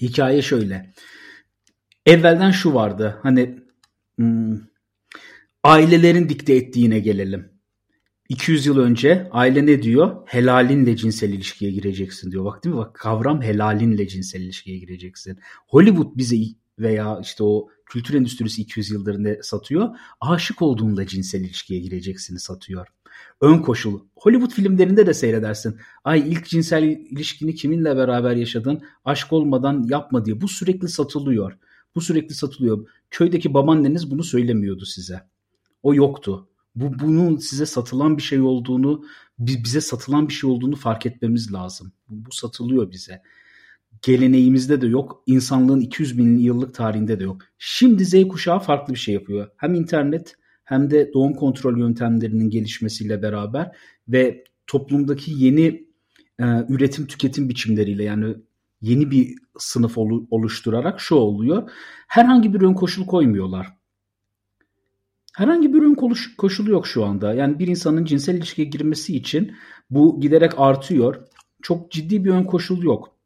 [0.00, 0.92] hikaye şöyle.
[2.06, 3.18] Evvelden şu vardı.
[3.22, 3.58] Hani
[4.16, 4.58] hmm,
[5.64, 7.54] ailelerin dikte ettiğine gelelim.
[8.28, 10.16] 200 yıl önce aile ne diyor?
[10.26, 12.44] Helalinle cinsel ilişkiye gireceksin diyor.
[12.44, 12.78] Bak değil mi?
[12.78, 15.38] Bak kavram helalinle cinsel ilişkiye gireceksin.
[15.68, 16.36] Hollywood bize
[16.78, 19.96] veya işte o kültür endüstrisi 200 yıldır ne satıyor?
[20.20, 22.86] Aşık olduğunda cinsel ilişkiye gireceksini satıyor.
[23.40, 24.00] Ön koşul.
[24.16, 25.76] Hollywood filmlerinde de seyredersin.
[26.04, 28.82] Ay ilk cinsel ilişkini kiminle beraber yaşadın?
[29.04, 30.40] Aşk olmadan yapma diye.
[30.40, 31.58] Bu sürekli satılıyor.
[31.94, 32.88] Bu sürekli satılıyor.
[33.10, 35.20] Köydeki babaanneniz bunu söylemiyordu size.
[35.82, 36.48] O yoktu.
[36.74, 39.04] Bu bunun size satılan bir şey olduğunu,
[39.38, 41.92] bize satılan bir şey olduğunu fark etmemiz lazım.
[42.08, 43.22] Bu, bu satılıyor bize.
[44.02, 47.42] Geleneğimizde de yok, insanlığın 200 bin yıllık tarihinde de yok.
[47.58, 49.48] Şimdi Z kuşağı farklı bir şey yapıyor.
[49.56, 53.76] Hem internet hem de doğum kontrol yöntemlerinin gelişmesiyle beraber
[54.08, 55.86] ve toplumdaki yeni
[56.38, 58.34] e, üretim tüketim biçimleriyle yani
[58.80, 59.98] yeni bir sınıf
[60.30, 61.70] oluşturarak şu oluyor.
[62.08, 63.66] Herhangi bir ön koşul koymuyorlar.
[65.34, 65.96] Herhangi bir ön
[66.38, 67.34] koşulu yok şu anda.
[67.34, 69.52] Yani bir insanın cinsel ilişkiye girmesi için
[69.90, 71.26] bu giderek artıyor.
[71.62, 73.16] Çok ciddi bir ön koşul yok.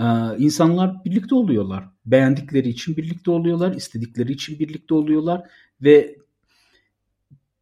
[0.00, 0.04] Ee,
[0.38, 1.84] insanlar birlikte oluyorlar.
[2.06, 5.50] Beğendikleri için birlikte oluyorlar, istedikleri için birlikte oluyorlar
[5.82, 6.16] ve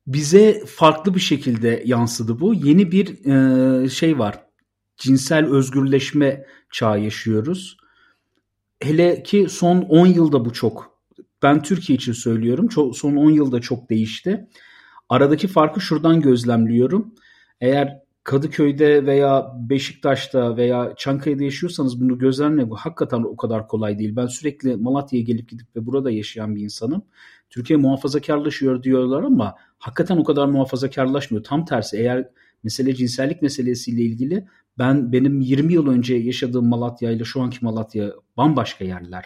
[0.06, 2.54] bize farklı bir şekilde yansıdı bu.
[2.54, 4.44] Yeni bir e, şey var.
[4.96, 7.76] Cinsel özgürleşme çağı yaşıyoruz.
[8.82, 11.00] Hele ki son 10 yılda bu çok
[11.42, 12.68] ben Türkiye için söylüyorum.
[12.68, 14.48] Çok, son 10 yılda çok değişti.
[15.08, 17.14] Aradaki farkı şuradan gözlemliyorum.
[17.60, 24.16] Eğer Kadıköy'de veya Beşiktaş'ta veya Çankaya'da yaşıyorsanız bunu gözlemlemek hakikaten o kadar kolay değil.
[24.16, 27.02] Ben sürekli Malatya'ya gelip gidip ve burada yaşayan bir insanım.
[27.50, 31.44] Türkiye muhafazakarlaşıyor diyorlar ama hakikaten o kadar muhafazakarlaşmıyor.
[31.44, 32.28] Tam tersi eğer
[32.62, 34.46] mesele cinsellik meselesiyle ilgili
[34.78, 39.24] ben benim 20 yıl önce yaşadığım Malatya ile şu anki Malatya bambaşka yerler.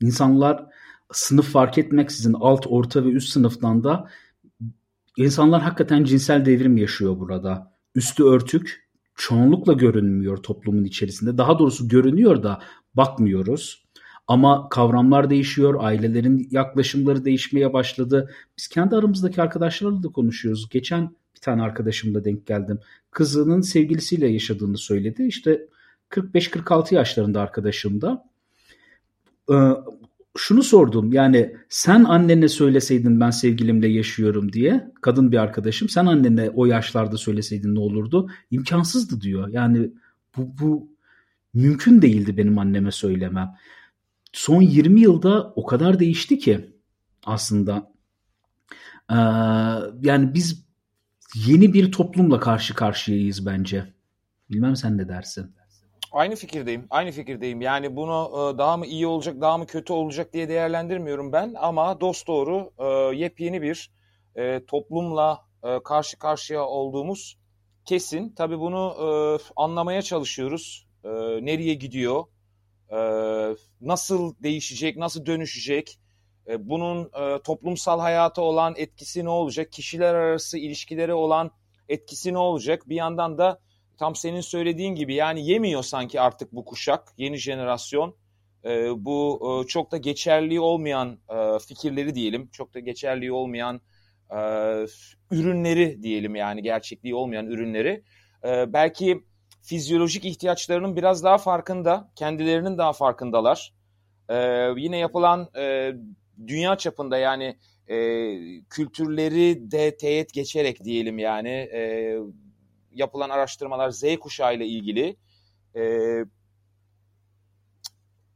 [0.00, 0.66] İnsanlar
[1.12, 4.08] sınıf fark etmeksizin alt, orta ve üst sınıftan da
[5.16, 7.72] insanlar hakikaten cinsel devrim yaşıyor burada.
[7.94, 11.38] Üstü örtük, çoğunlukla görünmüyor toplumun içerisinde.
[11.38, 12.60] Daha doğrusu görünüyor da
[12.94, 13.87] bakmıyoruz.
[14.28, 18.34] Ama kavramlar değişiyor, ailelerin yaklaşımları değişmeye başladı.
[18.58, 20.68] Biz kendi aramızdaki arkadaşlarla da konuşuyoruz.
[20.68, 22.80] Geçen bir tane arkadaşımla denk geldim.
[23.10, 25.26] Kızının sevgilisiyle yaşadığını söyledi.
[25.26, 25.66] İşte
[26.10, 28.24] 45-46 yaşlarında arkadaşım da.
[29.52, 29.54] Ee,
[30.36, 36.50] şunu sordum yani sen annene söyleseydin ben sevgilimle yaşıyorum diye kadın bir arkadaşım sen annene
[36.50, 38.30] o yaşlarda söyleseydin ne olurdu?
[38.50, 39.48] İmkansızdı diyor.
[39.48, 39.90] Yani
[40.36, 40.88] bu, bu
[41.54, 43.54] mümkün değildi benim anneme söylemem.
[44.32, 46.76] Son 20 yılda o kadar değişti ki
[47.24, 47.92] aslında.
[49.10, 49.14] Ee,
[50.02, 50.66] yani biz
[51.34, 53.94] yeni bir toplumla karşı karşıyayız bence.
[54.50, 55.54] Bilmem sen ne dersin?
[56.12, 56.86] Aynı fikirdeyim.
[56.90, 57.60] Aynı fikirdeyim.
[57.60, 61.54] Yani bunu e, daha mı iyi olacak, daha mı kötü olacak diye değerlendirmiyorum ben.
[61.58, 63.90] Ama dost doğru e, yepyeni bir
[64.36, 65.48] e, toplumla
[65.84, 67.38] karşı karşıya olduğumuz
[67.84, 68.34] kesin.
[68.34, 68.94] Tabii bunu
[69.56, 70.88] anlamaya çalışıyoruz.
[71.42, 72.24] Nereye gidiyor?
[73.80, 74.96] Nasıl değişecek?
[74.96, 75.98] Nasıl dönüşecek?
[76.58, 77.10] Bunun
[77.44, 79.72] toplumsal hayata olan etkisi ne olacak?
[79.72, 81.50] Kişiler arası ilişkileri olan
[81.88, 82.88] etkisi ne olacak?
[82.88, 83.60] Bir yandan da
[83.98, 88.16] tam senin söylediğin gibi yani yemiyor sanki artık bu kuşak, yeni jenerasyon.
[88.64, 93.80] E, bu e, çok da geçerli olmayan e, fikirleri diyelim, çok da geçerli olmayan
[94.30, 94.36] e,
[95.30, 98.02] ürünleri diyelim yani gerçekliği olmayan ürünleri.
[98.44, 99.24] E, belki
[99.68, 103.72] fizyolojik ihtiyaçlarının biraz daha farkında, kendilerinin daha farkındalar.
[104.28, 104.36] E,
[104.76, 105.92] yine yapılan e,
[106.46, 107.96] dünya çapında yani e,
[108.70, 112.14] kültürleri de teğet geçerek diyelim yani e,
[112.92, 115.16] yapılan araştırmalar Z kuşağı ile ilgili
[115.76, 115.82] e,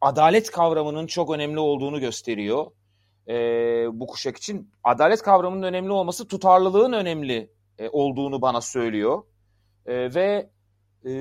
[0.01, 2.67] adalet kavramının çok önemli olduğunu gösteriyor.
[3.29, 3.35] e,
[3.93, 9.23] bu kuşak için adalet kavramının önemli olması tutarlılığın önemli e, olduğunu bana söylüyor.
[9.87, 10.51] E, ve
[11.07, 11.13] e,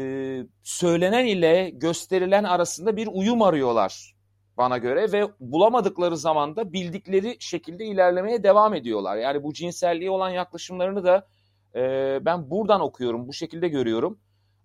[0.63, 4.15] söylenen ile gösterilen arasında bir uyum arıyorlar
[4.58, 9.17] bana göre ve bulamadıkları zaman da bildikleri şekilde ilerlemeye devam ediyorlar.
[9.17, 11.28] Yani bu cinselliğe olan yaklaşımlarını da
[11.76, 11.82] e,
[12.26, 14.20] ben buradan okuyorum, bu şekilde görüyorum.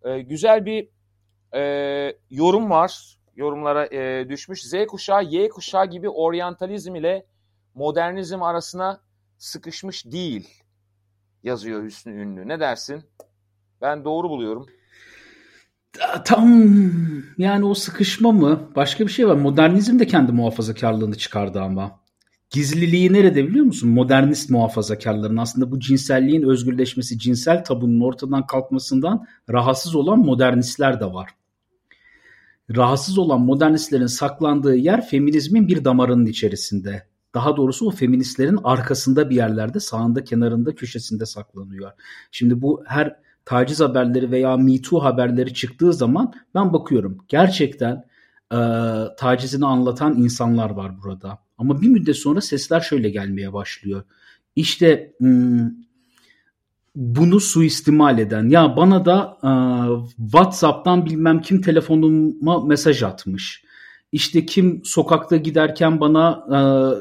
[0.04, 0.88] E, güzel bir
[1.54, 1.62] e,
[2.30, 4.62] yorum var, yorumlara e, düşmüş.
[4.62, 7.26] Z kuşağı, Y kuşağı gibi oryantalizm ile
[7.74, 9.00] modernizm arasına
[9.38, 10.62] sıkışmış değil
[11.42, 12.48] yazıyor Hüsnü Ünlü.
[12.48, 13.04] Ne dersin?
[13.80, 14.66] Ben doğru buluyorum.
[16.24, 16.72] Tam
[17.38, 18.60] yani o sıkışma mı?
[18.76, 19.34] Başka bir şey var.
[19.34, 22.00] Modernizm de kendi muhafazakarlığını çıkardı ama.
[22.50, 23.90] Gizliliği nerede biliyor musun?
[23.90, 31.30] Modernist muhafazakarların aslında bu cinselliğin özgürleşmesi, cinsel tabunun ortadan kalkmasından rahatsız olan modernistler de var.
[32.76, 37.06] Rahatsız olan modernistlerin saklandığı yer feminizmin bir damarının içerisinde.
[37.34, 41.90] Daha doğrusu o feministlerin arkasında bir yerlerde, sağında, kenarında, köşesinde saklanıyor.
[42.30, 47.18] Şimdi bu her taciz haberleri veya Me Too haberleri çıktığı zaman ben bakıyorum.
[47.28, 48.04] Gerçekten
[48.52, 48.58] e,
[49.18, 51.38] tacizini anlatan insanlar var burada.
[51.58, 54.04] Ama bir müddet sonra sesler şöyle gelmeye başlıyor.
[54.56, 55.70] İşte hmm,
[56.94, 59.50] bunu suistimal eden ya bana da e,
[60.16, 63.64] WhatsApp'tan bilmem kim telefonuma mesaj atmış.
[64.12, 66.58] İşte kim sokakta giderken bana e,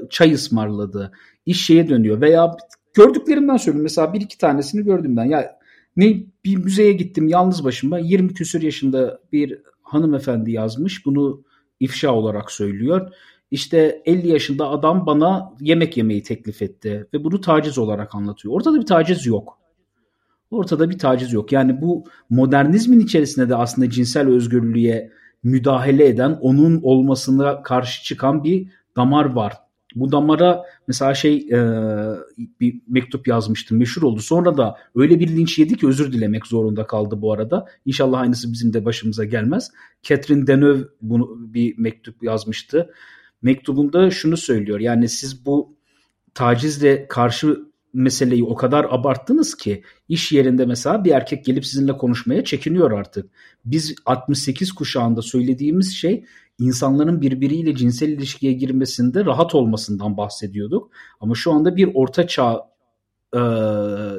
[0.09, 1.11] çay ısmarladı.
[1.45, 2.55] İş şeye dönüyor veya
[2.93, 3.83] gördüklerimden söylüyorum.
[3.83, 5.59] Mesela bir iki tanesini gördüğümden ya
[5.95, 11.05] ne bir müzeye gittim yalnız başıma 20 küsür yaşında bir hanımefendi yazmış.
[11.05, 11.43] Bunu
[11.79, 13.11] ifşa olarak söylüyor.
[13.51, 18.53] İşte 50 yaşında adam bana yemek yemeyi teklif etti ve bunu taciz olarak anlatıyor.
[18.53, 19.59] Ortada bir taciz yok.
[20.51, 21.51] Ortada bir taciz yok.
[21.51, 25.11] Yani bu modernizmin içerisinde de aslında cinsel özgürlüğe
[25.43, 29.53] müdahale eden, onun olmasına karşı çıkan bir damar var.
[29.95, 31.59] Bu damara mesela şey e,
[32.59, 34.19] bir mektup yazmıştım meşhur oldu.
[34.19, 37.65] Sonra da öyle bir linç yedi ki özür dilemek zorunda kaldı bu arada.
[37.85, 39.71] İnşallah aynısı bizim de başımıza gelmez.
[40.03, 42.93] Catherine Deneuve bunu bir mektup yazmıştı.
[43.41, 44.79] Mektubunda şunu söylüyor.
[44.79, 45.75] Yani siz bu
[46.33, 52.43] tacizle karşı meseleyi o kadar abarttınız ki iş yerinde mesela bir erkek gelip sizinle konuşmaya
[52.43, 53.29] çekiniyor artık.
[53.65, 56.25] Biz 68 kuşağında söylediğimiz şey
[56.59, 60.91] insanların birbiriyle cinsel ilişkiye girmesinde rahat olmasından bahsediyorduk.
[61.19, 62.74] Ama şu anda bir orta çağ
[63.35, 63.39] e,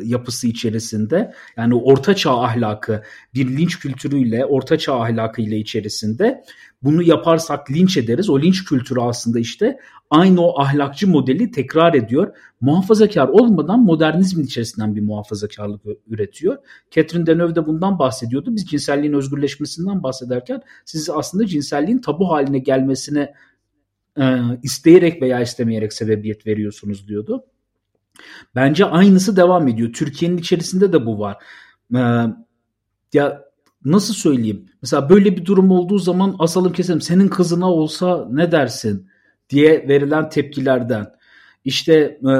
[0.04, 3.02] yapısı içerisinde yani orta çağ ahlakı
[3.34, 6.44] bir linç kültürüyle orta çağ ahlakıyla içerisinde
[6.82, 8.30] bunu yaparsak linç ederiz.
[8.30, 9.78] O linç kültürü aslında işte
[10.10, 12.36] aynı o ahlakçı modeli tekrar ediyor.
[12.60, 16.56] Muhafazakar olmadan modernizmin içerisinden bir muhafazakarlık üretiyor.
[16.90, 18.56] Catherine Deneuve de bundan bahsediyordu.
[18.56, 23.34] Biz cinselliğin özgürleşmesinden bahsederken siz aslında cinselliğin tabu haline gelmesine
[24.20, 27.44] e, isteyerek veya istemeyerek sebebiyet veriyorsunuz diyordu.
[28.54, 29.92] Bence aynısı devam ediyor.
[29.92, 31.36] Türkiye'nin içerisinde de bu var.
[31.94, 31.98] Ee,
[33.12, 33.42] ya
[33.84, 34.66] nasıl söyleyeyim?
[34.82, 37.00] Mesela böyle bir durum olduğu zaman asalım keselim.
[37.00, 39.08] Senin kızına olsa ne dersin?
[39.50, 41.06] diye verilen tepkilerden.
[41.64, 42.34] İşte e,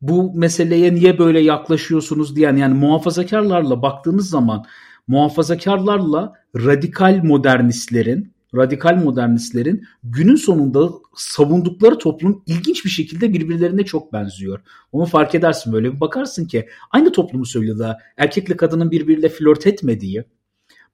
[0.00, 4.64] bu meseleye niye böyle yaklaşıyorsunuz diyen yani muhafazakarlarla baktığınız zaman
[5.06, 14.60] muhafazakarlarla radikal modernistlerin radikal modernistlerin günün sonunda savundukları toplum ilginç bir şekilde birbirlerine çok benziyor.
[14.92, 15.94] Onu fark edersin böyle.
[15.94, 20.24] Bir bakarsın ki aynı toplumu söylüyor erkekle kadının birbiriyle flört etmediği,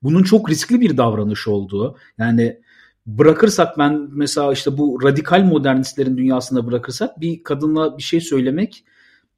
[0.03, 2.61] bunun çok riskli bir davranış olduğu yani
[3.07, 8.85] bırakırsak ben mesela işte bu radikal modernistlerin dünyasında bırakırsak bir kadınla bir şey söylemek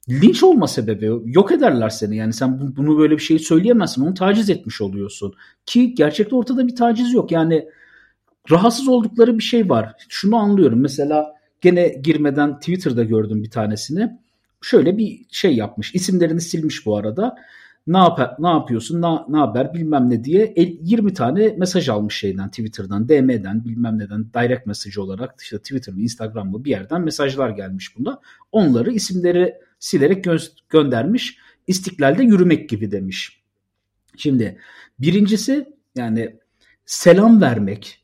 [0.09, 2.17] linç olma sebebi yok ederler seni.
[2.17, 5.35] Yani sen bunu böyle bir şey söyleyemezsin onu taciz etmiş oluyorsun.
[5.67, 7.33] Ki gerçekte ortada bir taciz yok.
[7.33, 7.69] Yani
[8.51, 9.93] rahatsız oldukları bir şey var.
[10.09, 10.81] Şunu anlıyorum.
[10.81, 14.19] Mesela gene girmeden Twitter'da gördüm bir tanesini.
[14.61, 15.95] Şöyle bir şey yapmış.
[15.95, 17.37] İsimlerini silmiş bu arada.
[17.87, 22.49] Ne yapar, ne yapıyorsun, ne, ne haber bilmem ne diye 20 tane mesaj almış şeyden
[22.49, 27.51] Twitter'dan, DM'den bilmem neden direct mesaj olarak işte Twitter mı Instagram mı bir yerden mesajlar
[27.51, 28.21] gelmiş buna.
[28.53, 31.39] Onları isimleri silerek gö- göndermiş.
[31.67, 33.43] İstiklalde yürümek gibi demiş.
[34.17, 34.59] Şimdi
[34.99, 36.37] birincisi yani
[36.85, 38.02] selam vermek,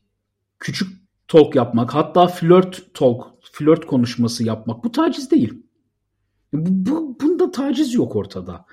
[0.59, 5.53] küçük talk yapmak, hatta flört talk, flört konuşması yapmak bu taciz değil.
[6.53, 8.65] Bu, bu, bunda taciz yok ortada.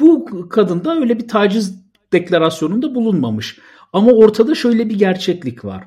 [0.00, 3.58] Bu kadında öyle bir taciz deklarasyonunda bulunmamış.
[3.92, 5.84] Ama ortada şöyle bir gerçeklik var.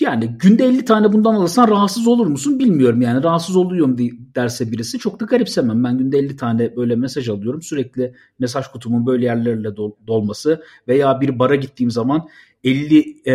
[0.00, 3.96] Yani günde 50 tane bundan alırsan rahatsız olur musun bilmiyorum yani rahatsız oluyorum
[4.34, 5.84] derse birisi çok da garipsemem.
[5.84, 9.76] Ben günde 50 tane böyle mesaj alıyorum sürekli mesaj kutumun böyle yerlerle
[10.06, 12.28] dolması veya bir bara gittiğim zaman
[12.64, 13.32] 50 e,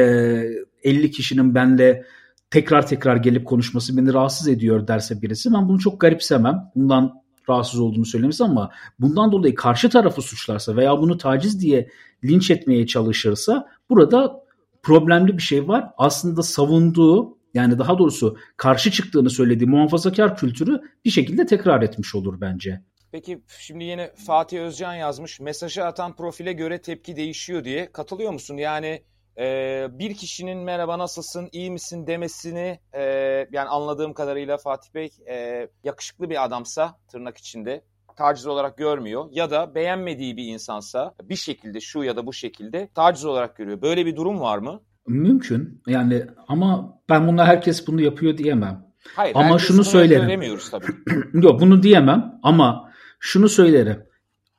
[0.84, 2.06] 50 kişinin benle
[2.50, 6.72] tekrar tekrar gelip konuşması beni rahatsız ediyor derse birisi ben bunu çok garipsemem.
[6.76, 11.90] Bundan rahatsız olduğunu söylemesi ama bundan dolayı karşı tarafı suçlarsa veya bunu taciz diye
[12.24, 14.44] linç etmeye çalışırsa burada
[14.84, 15.90] problemli bir şey var.
[15.98, 22.42] Aslında savunduğu yani daha doğrusu karşı çıktığını söylediği muhafazakar kültürü bir şekilde tekrar etmiş olur
[22.42, 22.82] bence.
[23.12, 25.40] Peki şimdi yine Fatih Özcan yazmış.
[25.40, 27.92] Mesajı atan profile göre tepki değişiyor diye.
[27.92, 28.58] Katılıyor musun?
[28.58, 29.02] Yani
[29.40, 33.04] e, bir kişinin merhaba nasılsın, iyi misin demesini e,
[33.52, 37.84] yani anladığım kadarıyla Fatih Bey e, yakışıklı bir adamsa tırnak içinde
[38.18, 42.90] taciz olarak görmüyor ya da beğenmediği bir insansa bir şekilde şu ya da bu şekilde
[42.96, 43.82] taciz olarak görüyor.
[43.82, 44.82] Böyle bir durum var mı?
[45.08, 45.82] Mümkün.
[45.88, 48.88] Yani ama ben buna herkes bunu yapıyor diyemem.
[49.16, 50.60] Hayır, ama şunu söylerim.
[50.72, 50.86] tabii.
[51.34, 54.04] Yok bunu diyemem ama şunu söylerim.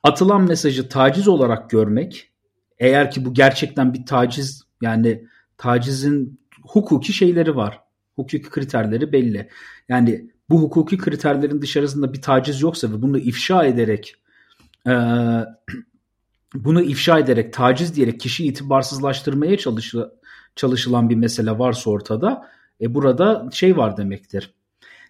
[0.03, 2.31] Atılan mesajı taciz olarak görmek
[2.79, 5.27] eğer ki bu gerçekten bir taciz yani
[5.57, 7.79] tacizin hukuki şeyleri var.
[8.15, 9.49] Hukuki kriterleri belli.
[9.89, 14.15] Yani bu hukuki kriterlerin dışarısında bir taciz yoksa ve bunu ifşa ederek
[14.87, 14.93] e,
[16.53, 20.11] bunu ifşa ederek taciz diyerek kişi itibarsızlaştırmaya çalışı,
[20.55, 22.49] çalışılan bir mesele varsa ortada
[22.81, 24.53] e burada şey var demektir.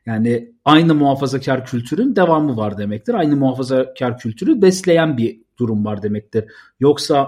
[0.05, 3.13] Yani aynı muhafazakar kültürün devamı var demektir.
[3.13, 6.45] Aynı muhafazakar kültürü besleyen bir durum var demektir.
[6.79, 7.27] Yoksa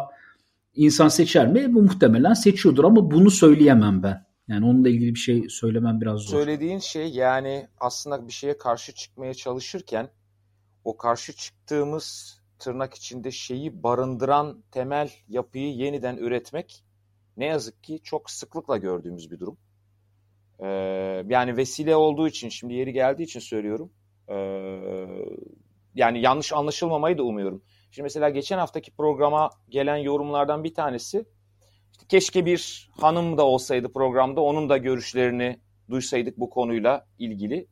[0.74, 1.74] insan seçer mi?
[1.74, 4.26] Bu muhtemelen seçiyordur ama bunu söyleyemem ben.
[4.48, 6.38] Yani onunla ilgili bir şey söylemem biraz zor.
[6.38, 10.10] Söylediğin şey yani aslında bir şeye karşı çıkmaya çalışırken
[10.84, 16.84] o karşı çıktığımız tırnak içinde şeyi barındıran temel yapıyı yeniden üretmek
[17.38, 19.58] ne yazık ki çok sıklıkla gördüğümüz bir durum.
[20.60, 20.68] Ee,
[21.30, 23.92] yani vesile olduğu için şimdi yeri geldiği için söylüyorum.
[24.30, 24.36] Ee,
[25.96, 27.64] yani yanlış anlaşılmamayı da umuyorum.
[27.92, 31.26] Şimdi mesela geçen haftaki programa gelen yorumlardan bir tanesi
[31.92, 37.68] işte keşke bir hanım da olsaydı programda onun da görüşlerini duysaydık bu konuyla ilgili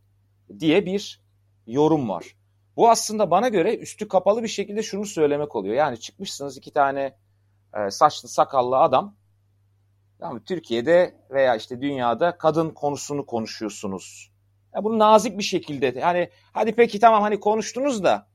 [0.59, 1.21] diye bir
[1.67, 2.35] yorum var.
[2.75, 5.75] Bu aslında bana göre üstü kapalı bir şekilde şunu söylemek oluyor.
[5.75, 7.17] Yani çıkmışsınız iki tane
[7.73, 9.15] e, saçlı sakallı adam.
[10.21, 14.31] Yani Türkiye'de veya işte dünyada kadın konusunu konuşuyorsunuz.
[14.75, 18.28] Ya bunu nazik bir şekilde yani hadi peki tamam hani konuştunuz da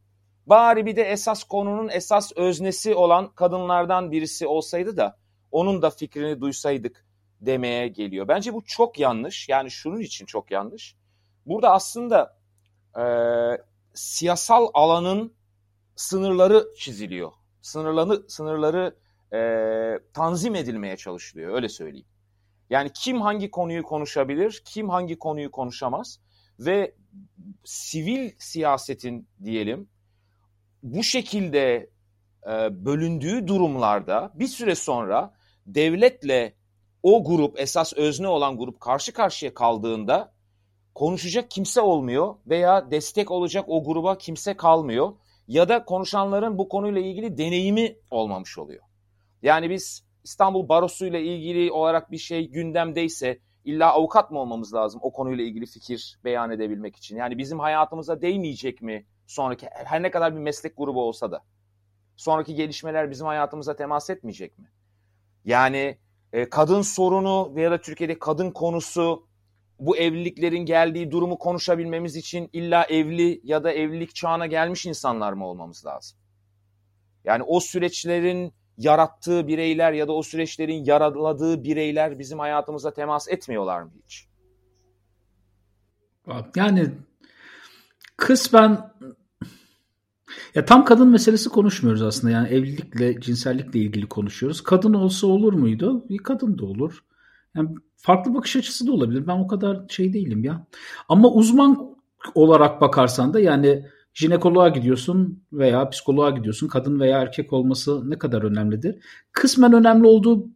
[0.46, 5.18] Bari bir de esas konunun esas öznesi olan kadınlardan birisi olsaydı da
[5.50, 7.06] onun da fikrini duysaydık
[7.40, 8.28] demeye geliyor.
[8.28, 9.48] Bence bu çok yanlış.
[9.48, 10.96] Yani şunun için çok yanlış.
[11.46, 12.38] Burada aslında
[12.98, 13.04] e,
[13.94, 15.34] siyasal alanın
[15.96, 17.32] sınırları çiziliyor.
[17.62, 18.96] Sınırları, sınırları
[19.32, 22.06] e, tanzim edilmeye çalışılıyor öyle söyleyeyim.
[22.70, 26.20] Yani kim hangi konuyu konuşabilir, kim hangi konuyu konuşamaz
[26.58, 26.94] ve
[27.64, 29.88] sivil siyasetin diyelim
[30.84, 31.90] bu şekilde
[32.46, 35.34] e, bölündüğü durumlarda bir süre sonra
[35.66, 36.54] devletle
[37.02, 40.32] o grup esas özne olan grup karşı karşıya kaldığında
[40.94, 45.12] konuşacak kimse olmuyor veya destek olacak o gruba kimse kalmıyor
[45.48, 48.82] ya da konuşanların bu konuyla ilgili deneyimi olmamış oluyor.
[49.42, 55.00] Yani biz İstanbul Barosu ile ilgili olarak bir şey gündemdeyse illa avukat mı olmamız lazım
[55.04, 57.16] o konuyla ilgili fikir beyan edebilmek için?
[57.16, 61.44] Yani bizim hayatımıza değmeyecek mi Sonraki her ne kadar bir meslek grubu olsa da.
[62.16, 64.70] Sonraki gelişmeler bizim hayatımıza temas etmeyecek mi?
[65.44, 65.98] Yani
[66.32, 69.26] e, kadın sorunu veya da Türkiye'de kadın konusu
[69.78, 75.46] bu evliliklerin geldiği durumu konuşabilmemiz için illa evli ya da evlilik çağına gelmiş insanlar mı
[75.46, 76.18] olmamız lazım?
[77.24, 83.82] Yani o süreçlerin yarattığı bireyler ya da o süreçlerin yaraladığı bireyler bizim hayatımıza temas etmiyorlar
[83.82, 84.28] mı hiç?
[86.56, 86.90] Yani
[88.16, 88.94] kısmen
[90.54, 92.32] ya tam kadın meselesi konuşmuyoruz aslında.
[92.32, 94.60] Yani evlilikle, cinsellikle ilgili konuşuyoruz.
[94.60, 96.04] Kadın olsa olur muydu?
[96.08, 97.04] Bir kadın da olur.
[97.56, 99.26] Yani farklı bakış açısı da olabilir.
[99.26, 100.66] Ben o kadar şey değilim ya.
[101.08, 101.96] Ama uzman
[102.34, 106.68] olarak bakarsan da yani jinekoloğa gidiyorsun veya psikoloğa gidiyorsun.
[106.68, 108.98] Kadın veya erkek olması ne kadar önemlidir?
[109.32, 110.46] Kısmen önemli olduğu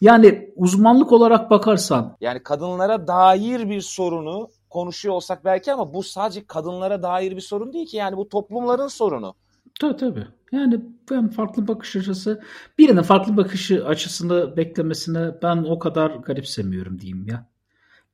[0.00, 2.16] yani uzmanlık olarak bakarsan.
[2.20, 7.72] Yani kadınlara dair bir sorunu konuşuyor olsak belki ama bu sadece kadınlara dair bir sorun
[7.72, 7.96] değil ki.
[7.96, 9.34] Yani bu toplumların sorunu.
[9.80, 10.26] Tabii tabii.
[10.52, 12.42] Yani ben farklı bakış açısı,
[12.78, 17.46] birinin farklı bakış açısını beklemesine ben o kadar garipsemiyorum diyeyim ya.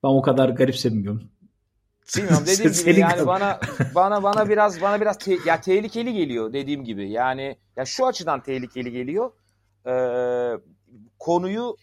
[0.03, 1.23] Ben o kadar garipsemiyorum.
[2.17, 3.61] Bilmiyorum dediğim gibi yani bana
[3.95, 7.11] bana bana biraz bana biraz te, ya tehlikeli geliyor dediğim gibi.
[7.11, 9.33] Yani ya şu açıdan tehlikeli geliyor.
[9.87, 10.53] Ee,
[11.19, 11.77] konuyu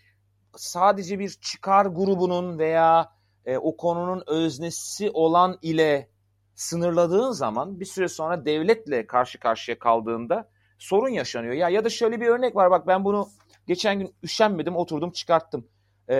[0.56, 3.17] sadece bir çıkar grubunun veya
[3.48, 6.10] e, o konunun öznesi olan ile
[6.56, 11.54] sınırladığın zaman bir süre sonra devletle karşı karşıya kaldığında sorun yaşanıyor.
[11.54, 13.28] Ya ya da şöyle bir örnek var bak ben bunu
[13.68, 15.68] geçen gün üşenmedim oturdum çıkarttım.
[16.10, 16.16] e,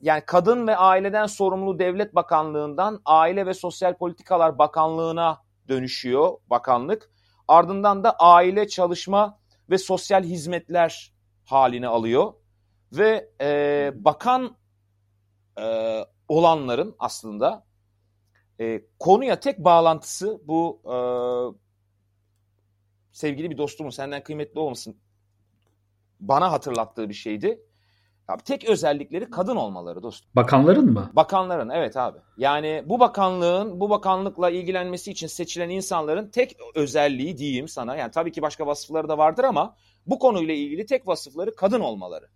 [0.00, 7.10] yani kadın ve aileden sorumlu devlet bakanlığından aile ve sosyal politikalar bakanlığına dönüşüyor bakanlık.
[7.48, 9.38] Ardından da aile çalışma
[9.70, 11.12] ve sosyal hizmetler
[11.44, 12.32] halini alıyor
[12.92, 14.56] ve e, bakan
[15.60, 15.64] e,
[16.28, 17.66] olanların aslında
[18.60, 20.96] e, konuya tek bağlantısı bu e,
[23.12, 24.96] sevgili bir dostumun senden kıymetli olmasın
[26.20, 27.60] bana hatırlattığı bir şeydi.
[28.28, 30.30] Abi tek özellikleri kadın olmaları dostum.
[30.36, 31.10] Bakanların mı?
[31.12, 32.18] Bakanların evet abi.
[32.36, 37.96] Yani bu bakanlığın bu bakanlıkla ilgilenmesi için seçilen insanların tek özelliği diyeyim sana.
[37.96, 42.28] Yani tabii ki başka vasıfları da vardır ama bu konuyla ilgili tek vasıfları kadın olmaları.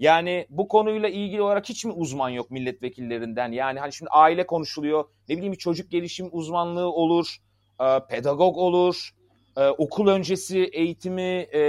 [0.00, 3.52] Yani bu konuyla ilgili olarak hiç mi uzman yok milletvekillerinden?
[3.52, 5.04] Yani hani şimdi aile konuşuluyor.
[5.28, 7.36] Ne bileyim bir çocuk gelişim uzmanlığı olur.
[7.80, 9.10] E, pedagog olur.
[9.56, 11.62] E, okul öncesi eğitimi e,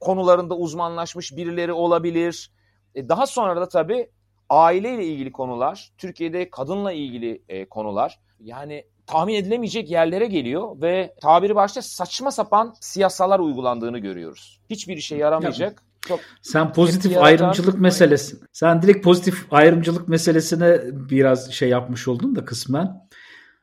[0.00, 2.50] konularında uzmanlaşmış birileri olabilir.
[2.96, 4.10] Daha sonra da tabii
[4.50, 8.18] aileyle ilgili konular, Türkiye'de kadınla ilgili konular.
[8.40, 14.60] Yani tahmin edilemeyecek yerlere geliyor ve tabiri başta saçma sapan siyasalar uygulandığını görüyoruz.
[14.70, 15.87] Hiçbir işe yaramayacak.
[16.08, 18.36] Çok sen pozitif ayrımcılık meselesi.
[18.52, 20.80] Sen direkt pozitif ayrımcılık meselesine
[21.10, 23.08] biraz şey yapmış oldun da kısmen.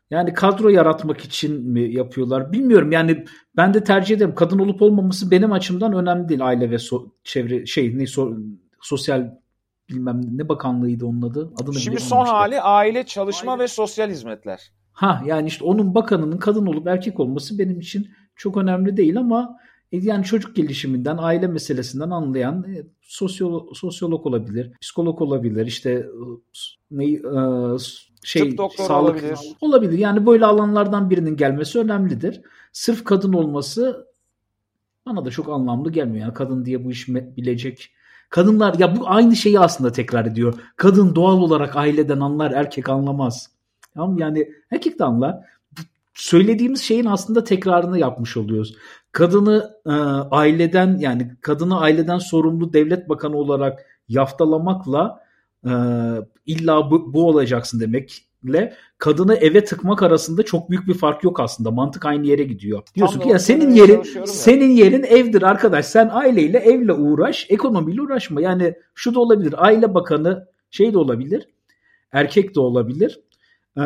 [0.09, 2.91] Yani kadro yaratmak için mi yapıyorlar bilmiyorum.
[2.91, 3.25] Yani
[3.57, 4.35] ben de tercih ederim.
[4.35, 6.45] Kadın olup olmaması benim açımdan önemli değil.
[6.45, 8.37] Aile ve so çevre şey ne so
[8.81, 9.31] sosyal
[9.89, 11.51] bilmem ne bakanlığıydı onun adı.
[11.61, 12.31] Adını Şimdi son işte.
[12.31, 13.63] hali aile, çalışma aile.
[13.63, 14.71] ve sosyal hizmetler.
[14.91, 19.57] Ha yani işte onun bakanının kadın olup erkek olması benim için çok önemli değil ama
[19.91, 26.05] yani çocuk gelişiminden, aile meselesinden anlayan e, sosyolog, sosyolog olabilir, psikolog olabilir, işte e,
[26.91, 27.19] ne
[28.23, 29.39] şey Tıp sağlık olabilir.
[29.61, 29.97] olabilir.
[29.97, 32.41] Yani böyle alanlardan birinin gelmesi önemlidir.
[32.73, 34.07] Sırf kadın olması
[35.05, 36.25] bana da çok anlamlı gelmiyor.
[36.25, 37.91] Yani kadın diye bu iş bilecek.
[38.29, 40.53] Kadınlar ya bu aynı şeyi aslında tekrar ediyor.
[40.75, 43.51] Kadın doğal olarak aileden anlar, erkek anlamaz.
[43.93, 45.35] Tamam yani erkek de anlar.
[46.15, 48.75] Söylediğimiz şeyin aslında tekrarını yapmış oluyoruz.
[49.11, 49.91] Kadını e,
[50.31, 55.19] aileden yani kadını aileden sorumlu devlet bakanı olarak yaftalamakla
[55.65, 55.71] e,
[56.45, 61.71] illa bu, bu olacaksın demekle kadını eve tıkmak arasında çok büyük bir fark yok aslında.
[61.71, 62.83] Mantık aynı yere gidiyor.
[62.95, 65.85] Diyorsun Tam ki ya senin yerin senin yerin evdir arkadaş.
[65.85, 68.41] Sen aileyle evle uğraş, ekonomiyle uğraşma.
[68.41, 69.55] Yani şu da olabilir.
[69.57, 71.49] Aile bakanı şey de olabilir.
[72.11, 73.19] Erkek de olabilir.
[73.77, 73.81] Ee,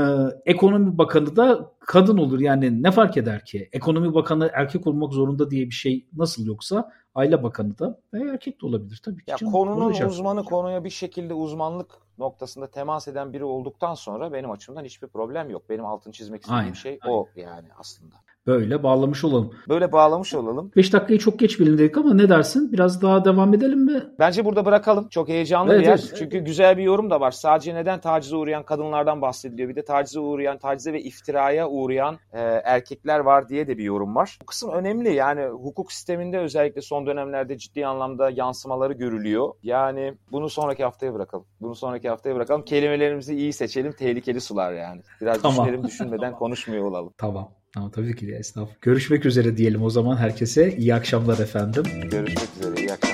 [0.46, 2.40] ekonomi bakanı da kadın olur.
[2.40, 3.70] Yani ne fark eder ki?
[3.72, 8.62] Ekonomi bakanı erkek olmak zorunda diye bir şey nasıl yoksa Aile Bakanı da ve erkek
[8.62, 9.32] de olabilir tabii ki.
[9.32, 14.52] Ya canım, konunun uzmanı konuya bir şekilde uzmanlık noktasında temas eden biri olduktan sonra benim
[14.52, 15.70] açımdan hiçbir problem yok.
[15.70, 17.16] Benim altın çizmek istediğim aynen, şey aynen.
[17.16, 18.16] o yani aslında.
[18.50, 19.54] Böyle bağlamış olalım.
[19.70, 20.72] Böyle bağlamış olalım.
[20.76, 22.72] 5 dakikayı çok geç bilindik ama ne dersin?
[22.72, 24.04] Biraz daha devam edelim mi?
[24.20, 25.08] Bence burada bırakalım.
[25.10, 26.00] Çok heyecanlı evet, bir yer.
[26.00, 27.32] Evet, Çünkü güzel bir yorum da var.
[27.32, 29.70] Sadece neden tacize uğrayan kadınlardan bahsediliyor.
[29.70, 34.16] Bir de tacize uğrayan, tacize ve iftiraya uğrayan e, erkekler var diye de bir yorum
[34.16, 34.38] var.
[34.42, 35.14] Bu kısım önemli.
[35.14, 39.54] Yani hukuk sisteminde özellikle son dönemlerde ciddi anlamda yansımaları görülüyor.
[39.64, 41.46] Yani bunu sonraki haftaya bırakalım.
[41.62, 42.62] Bunu sonraki haftaya bırakalım.
[42.62, 43.92] Kelimelerimizi iyi seçelim.
[43.92, 45.02] Tehlikeli sular yani.
[45.22, 45.66] Biraz tamam.
[45.66, 47.14] düşünelim düşünmeden konuşmuyor olalım.
[47.18, 47.59] Tamam.
[47.76, 48.70] Ama tabii ki de esnaf.
[48.82, 50.78] Görüşmek üzere diyelim o zaman herkese.
[50.78, 51.84] İyi akşamlar efendim.
[52.12, 52.80] Görüşmek üzere.
[52.82, 53.09] İyi akşamlar.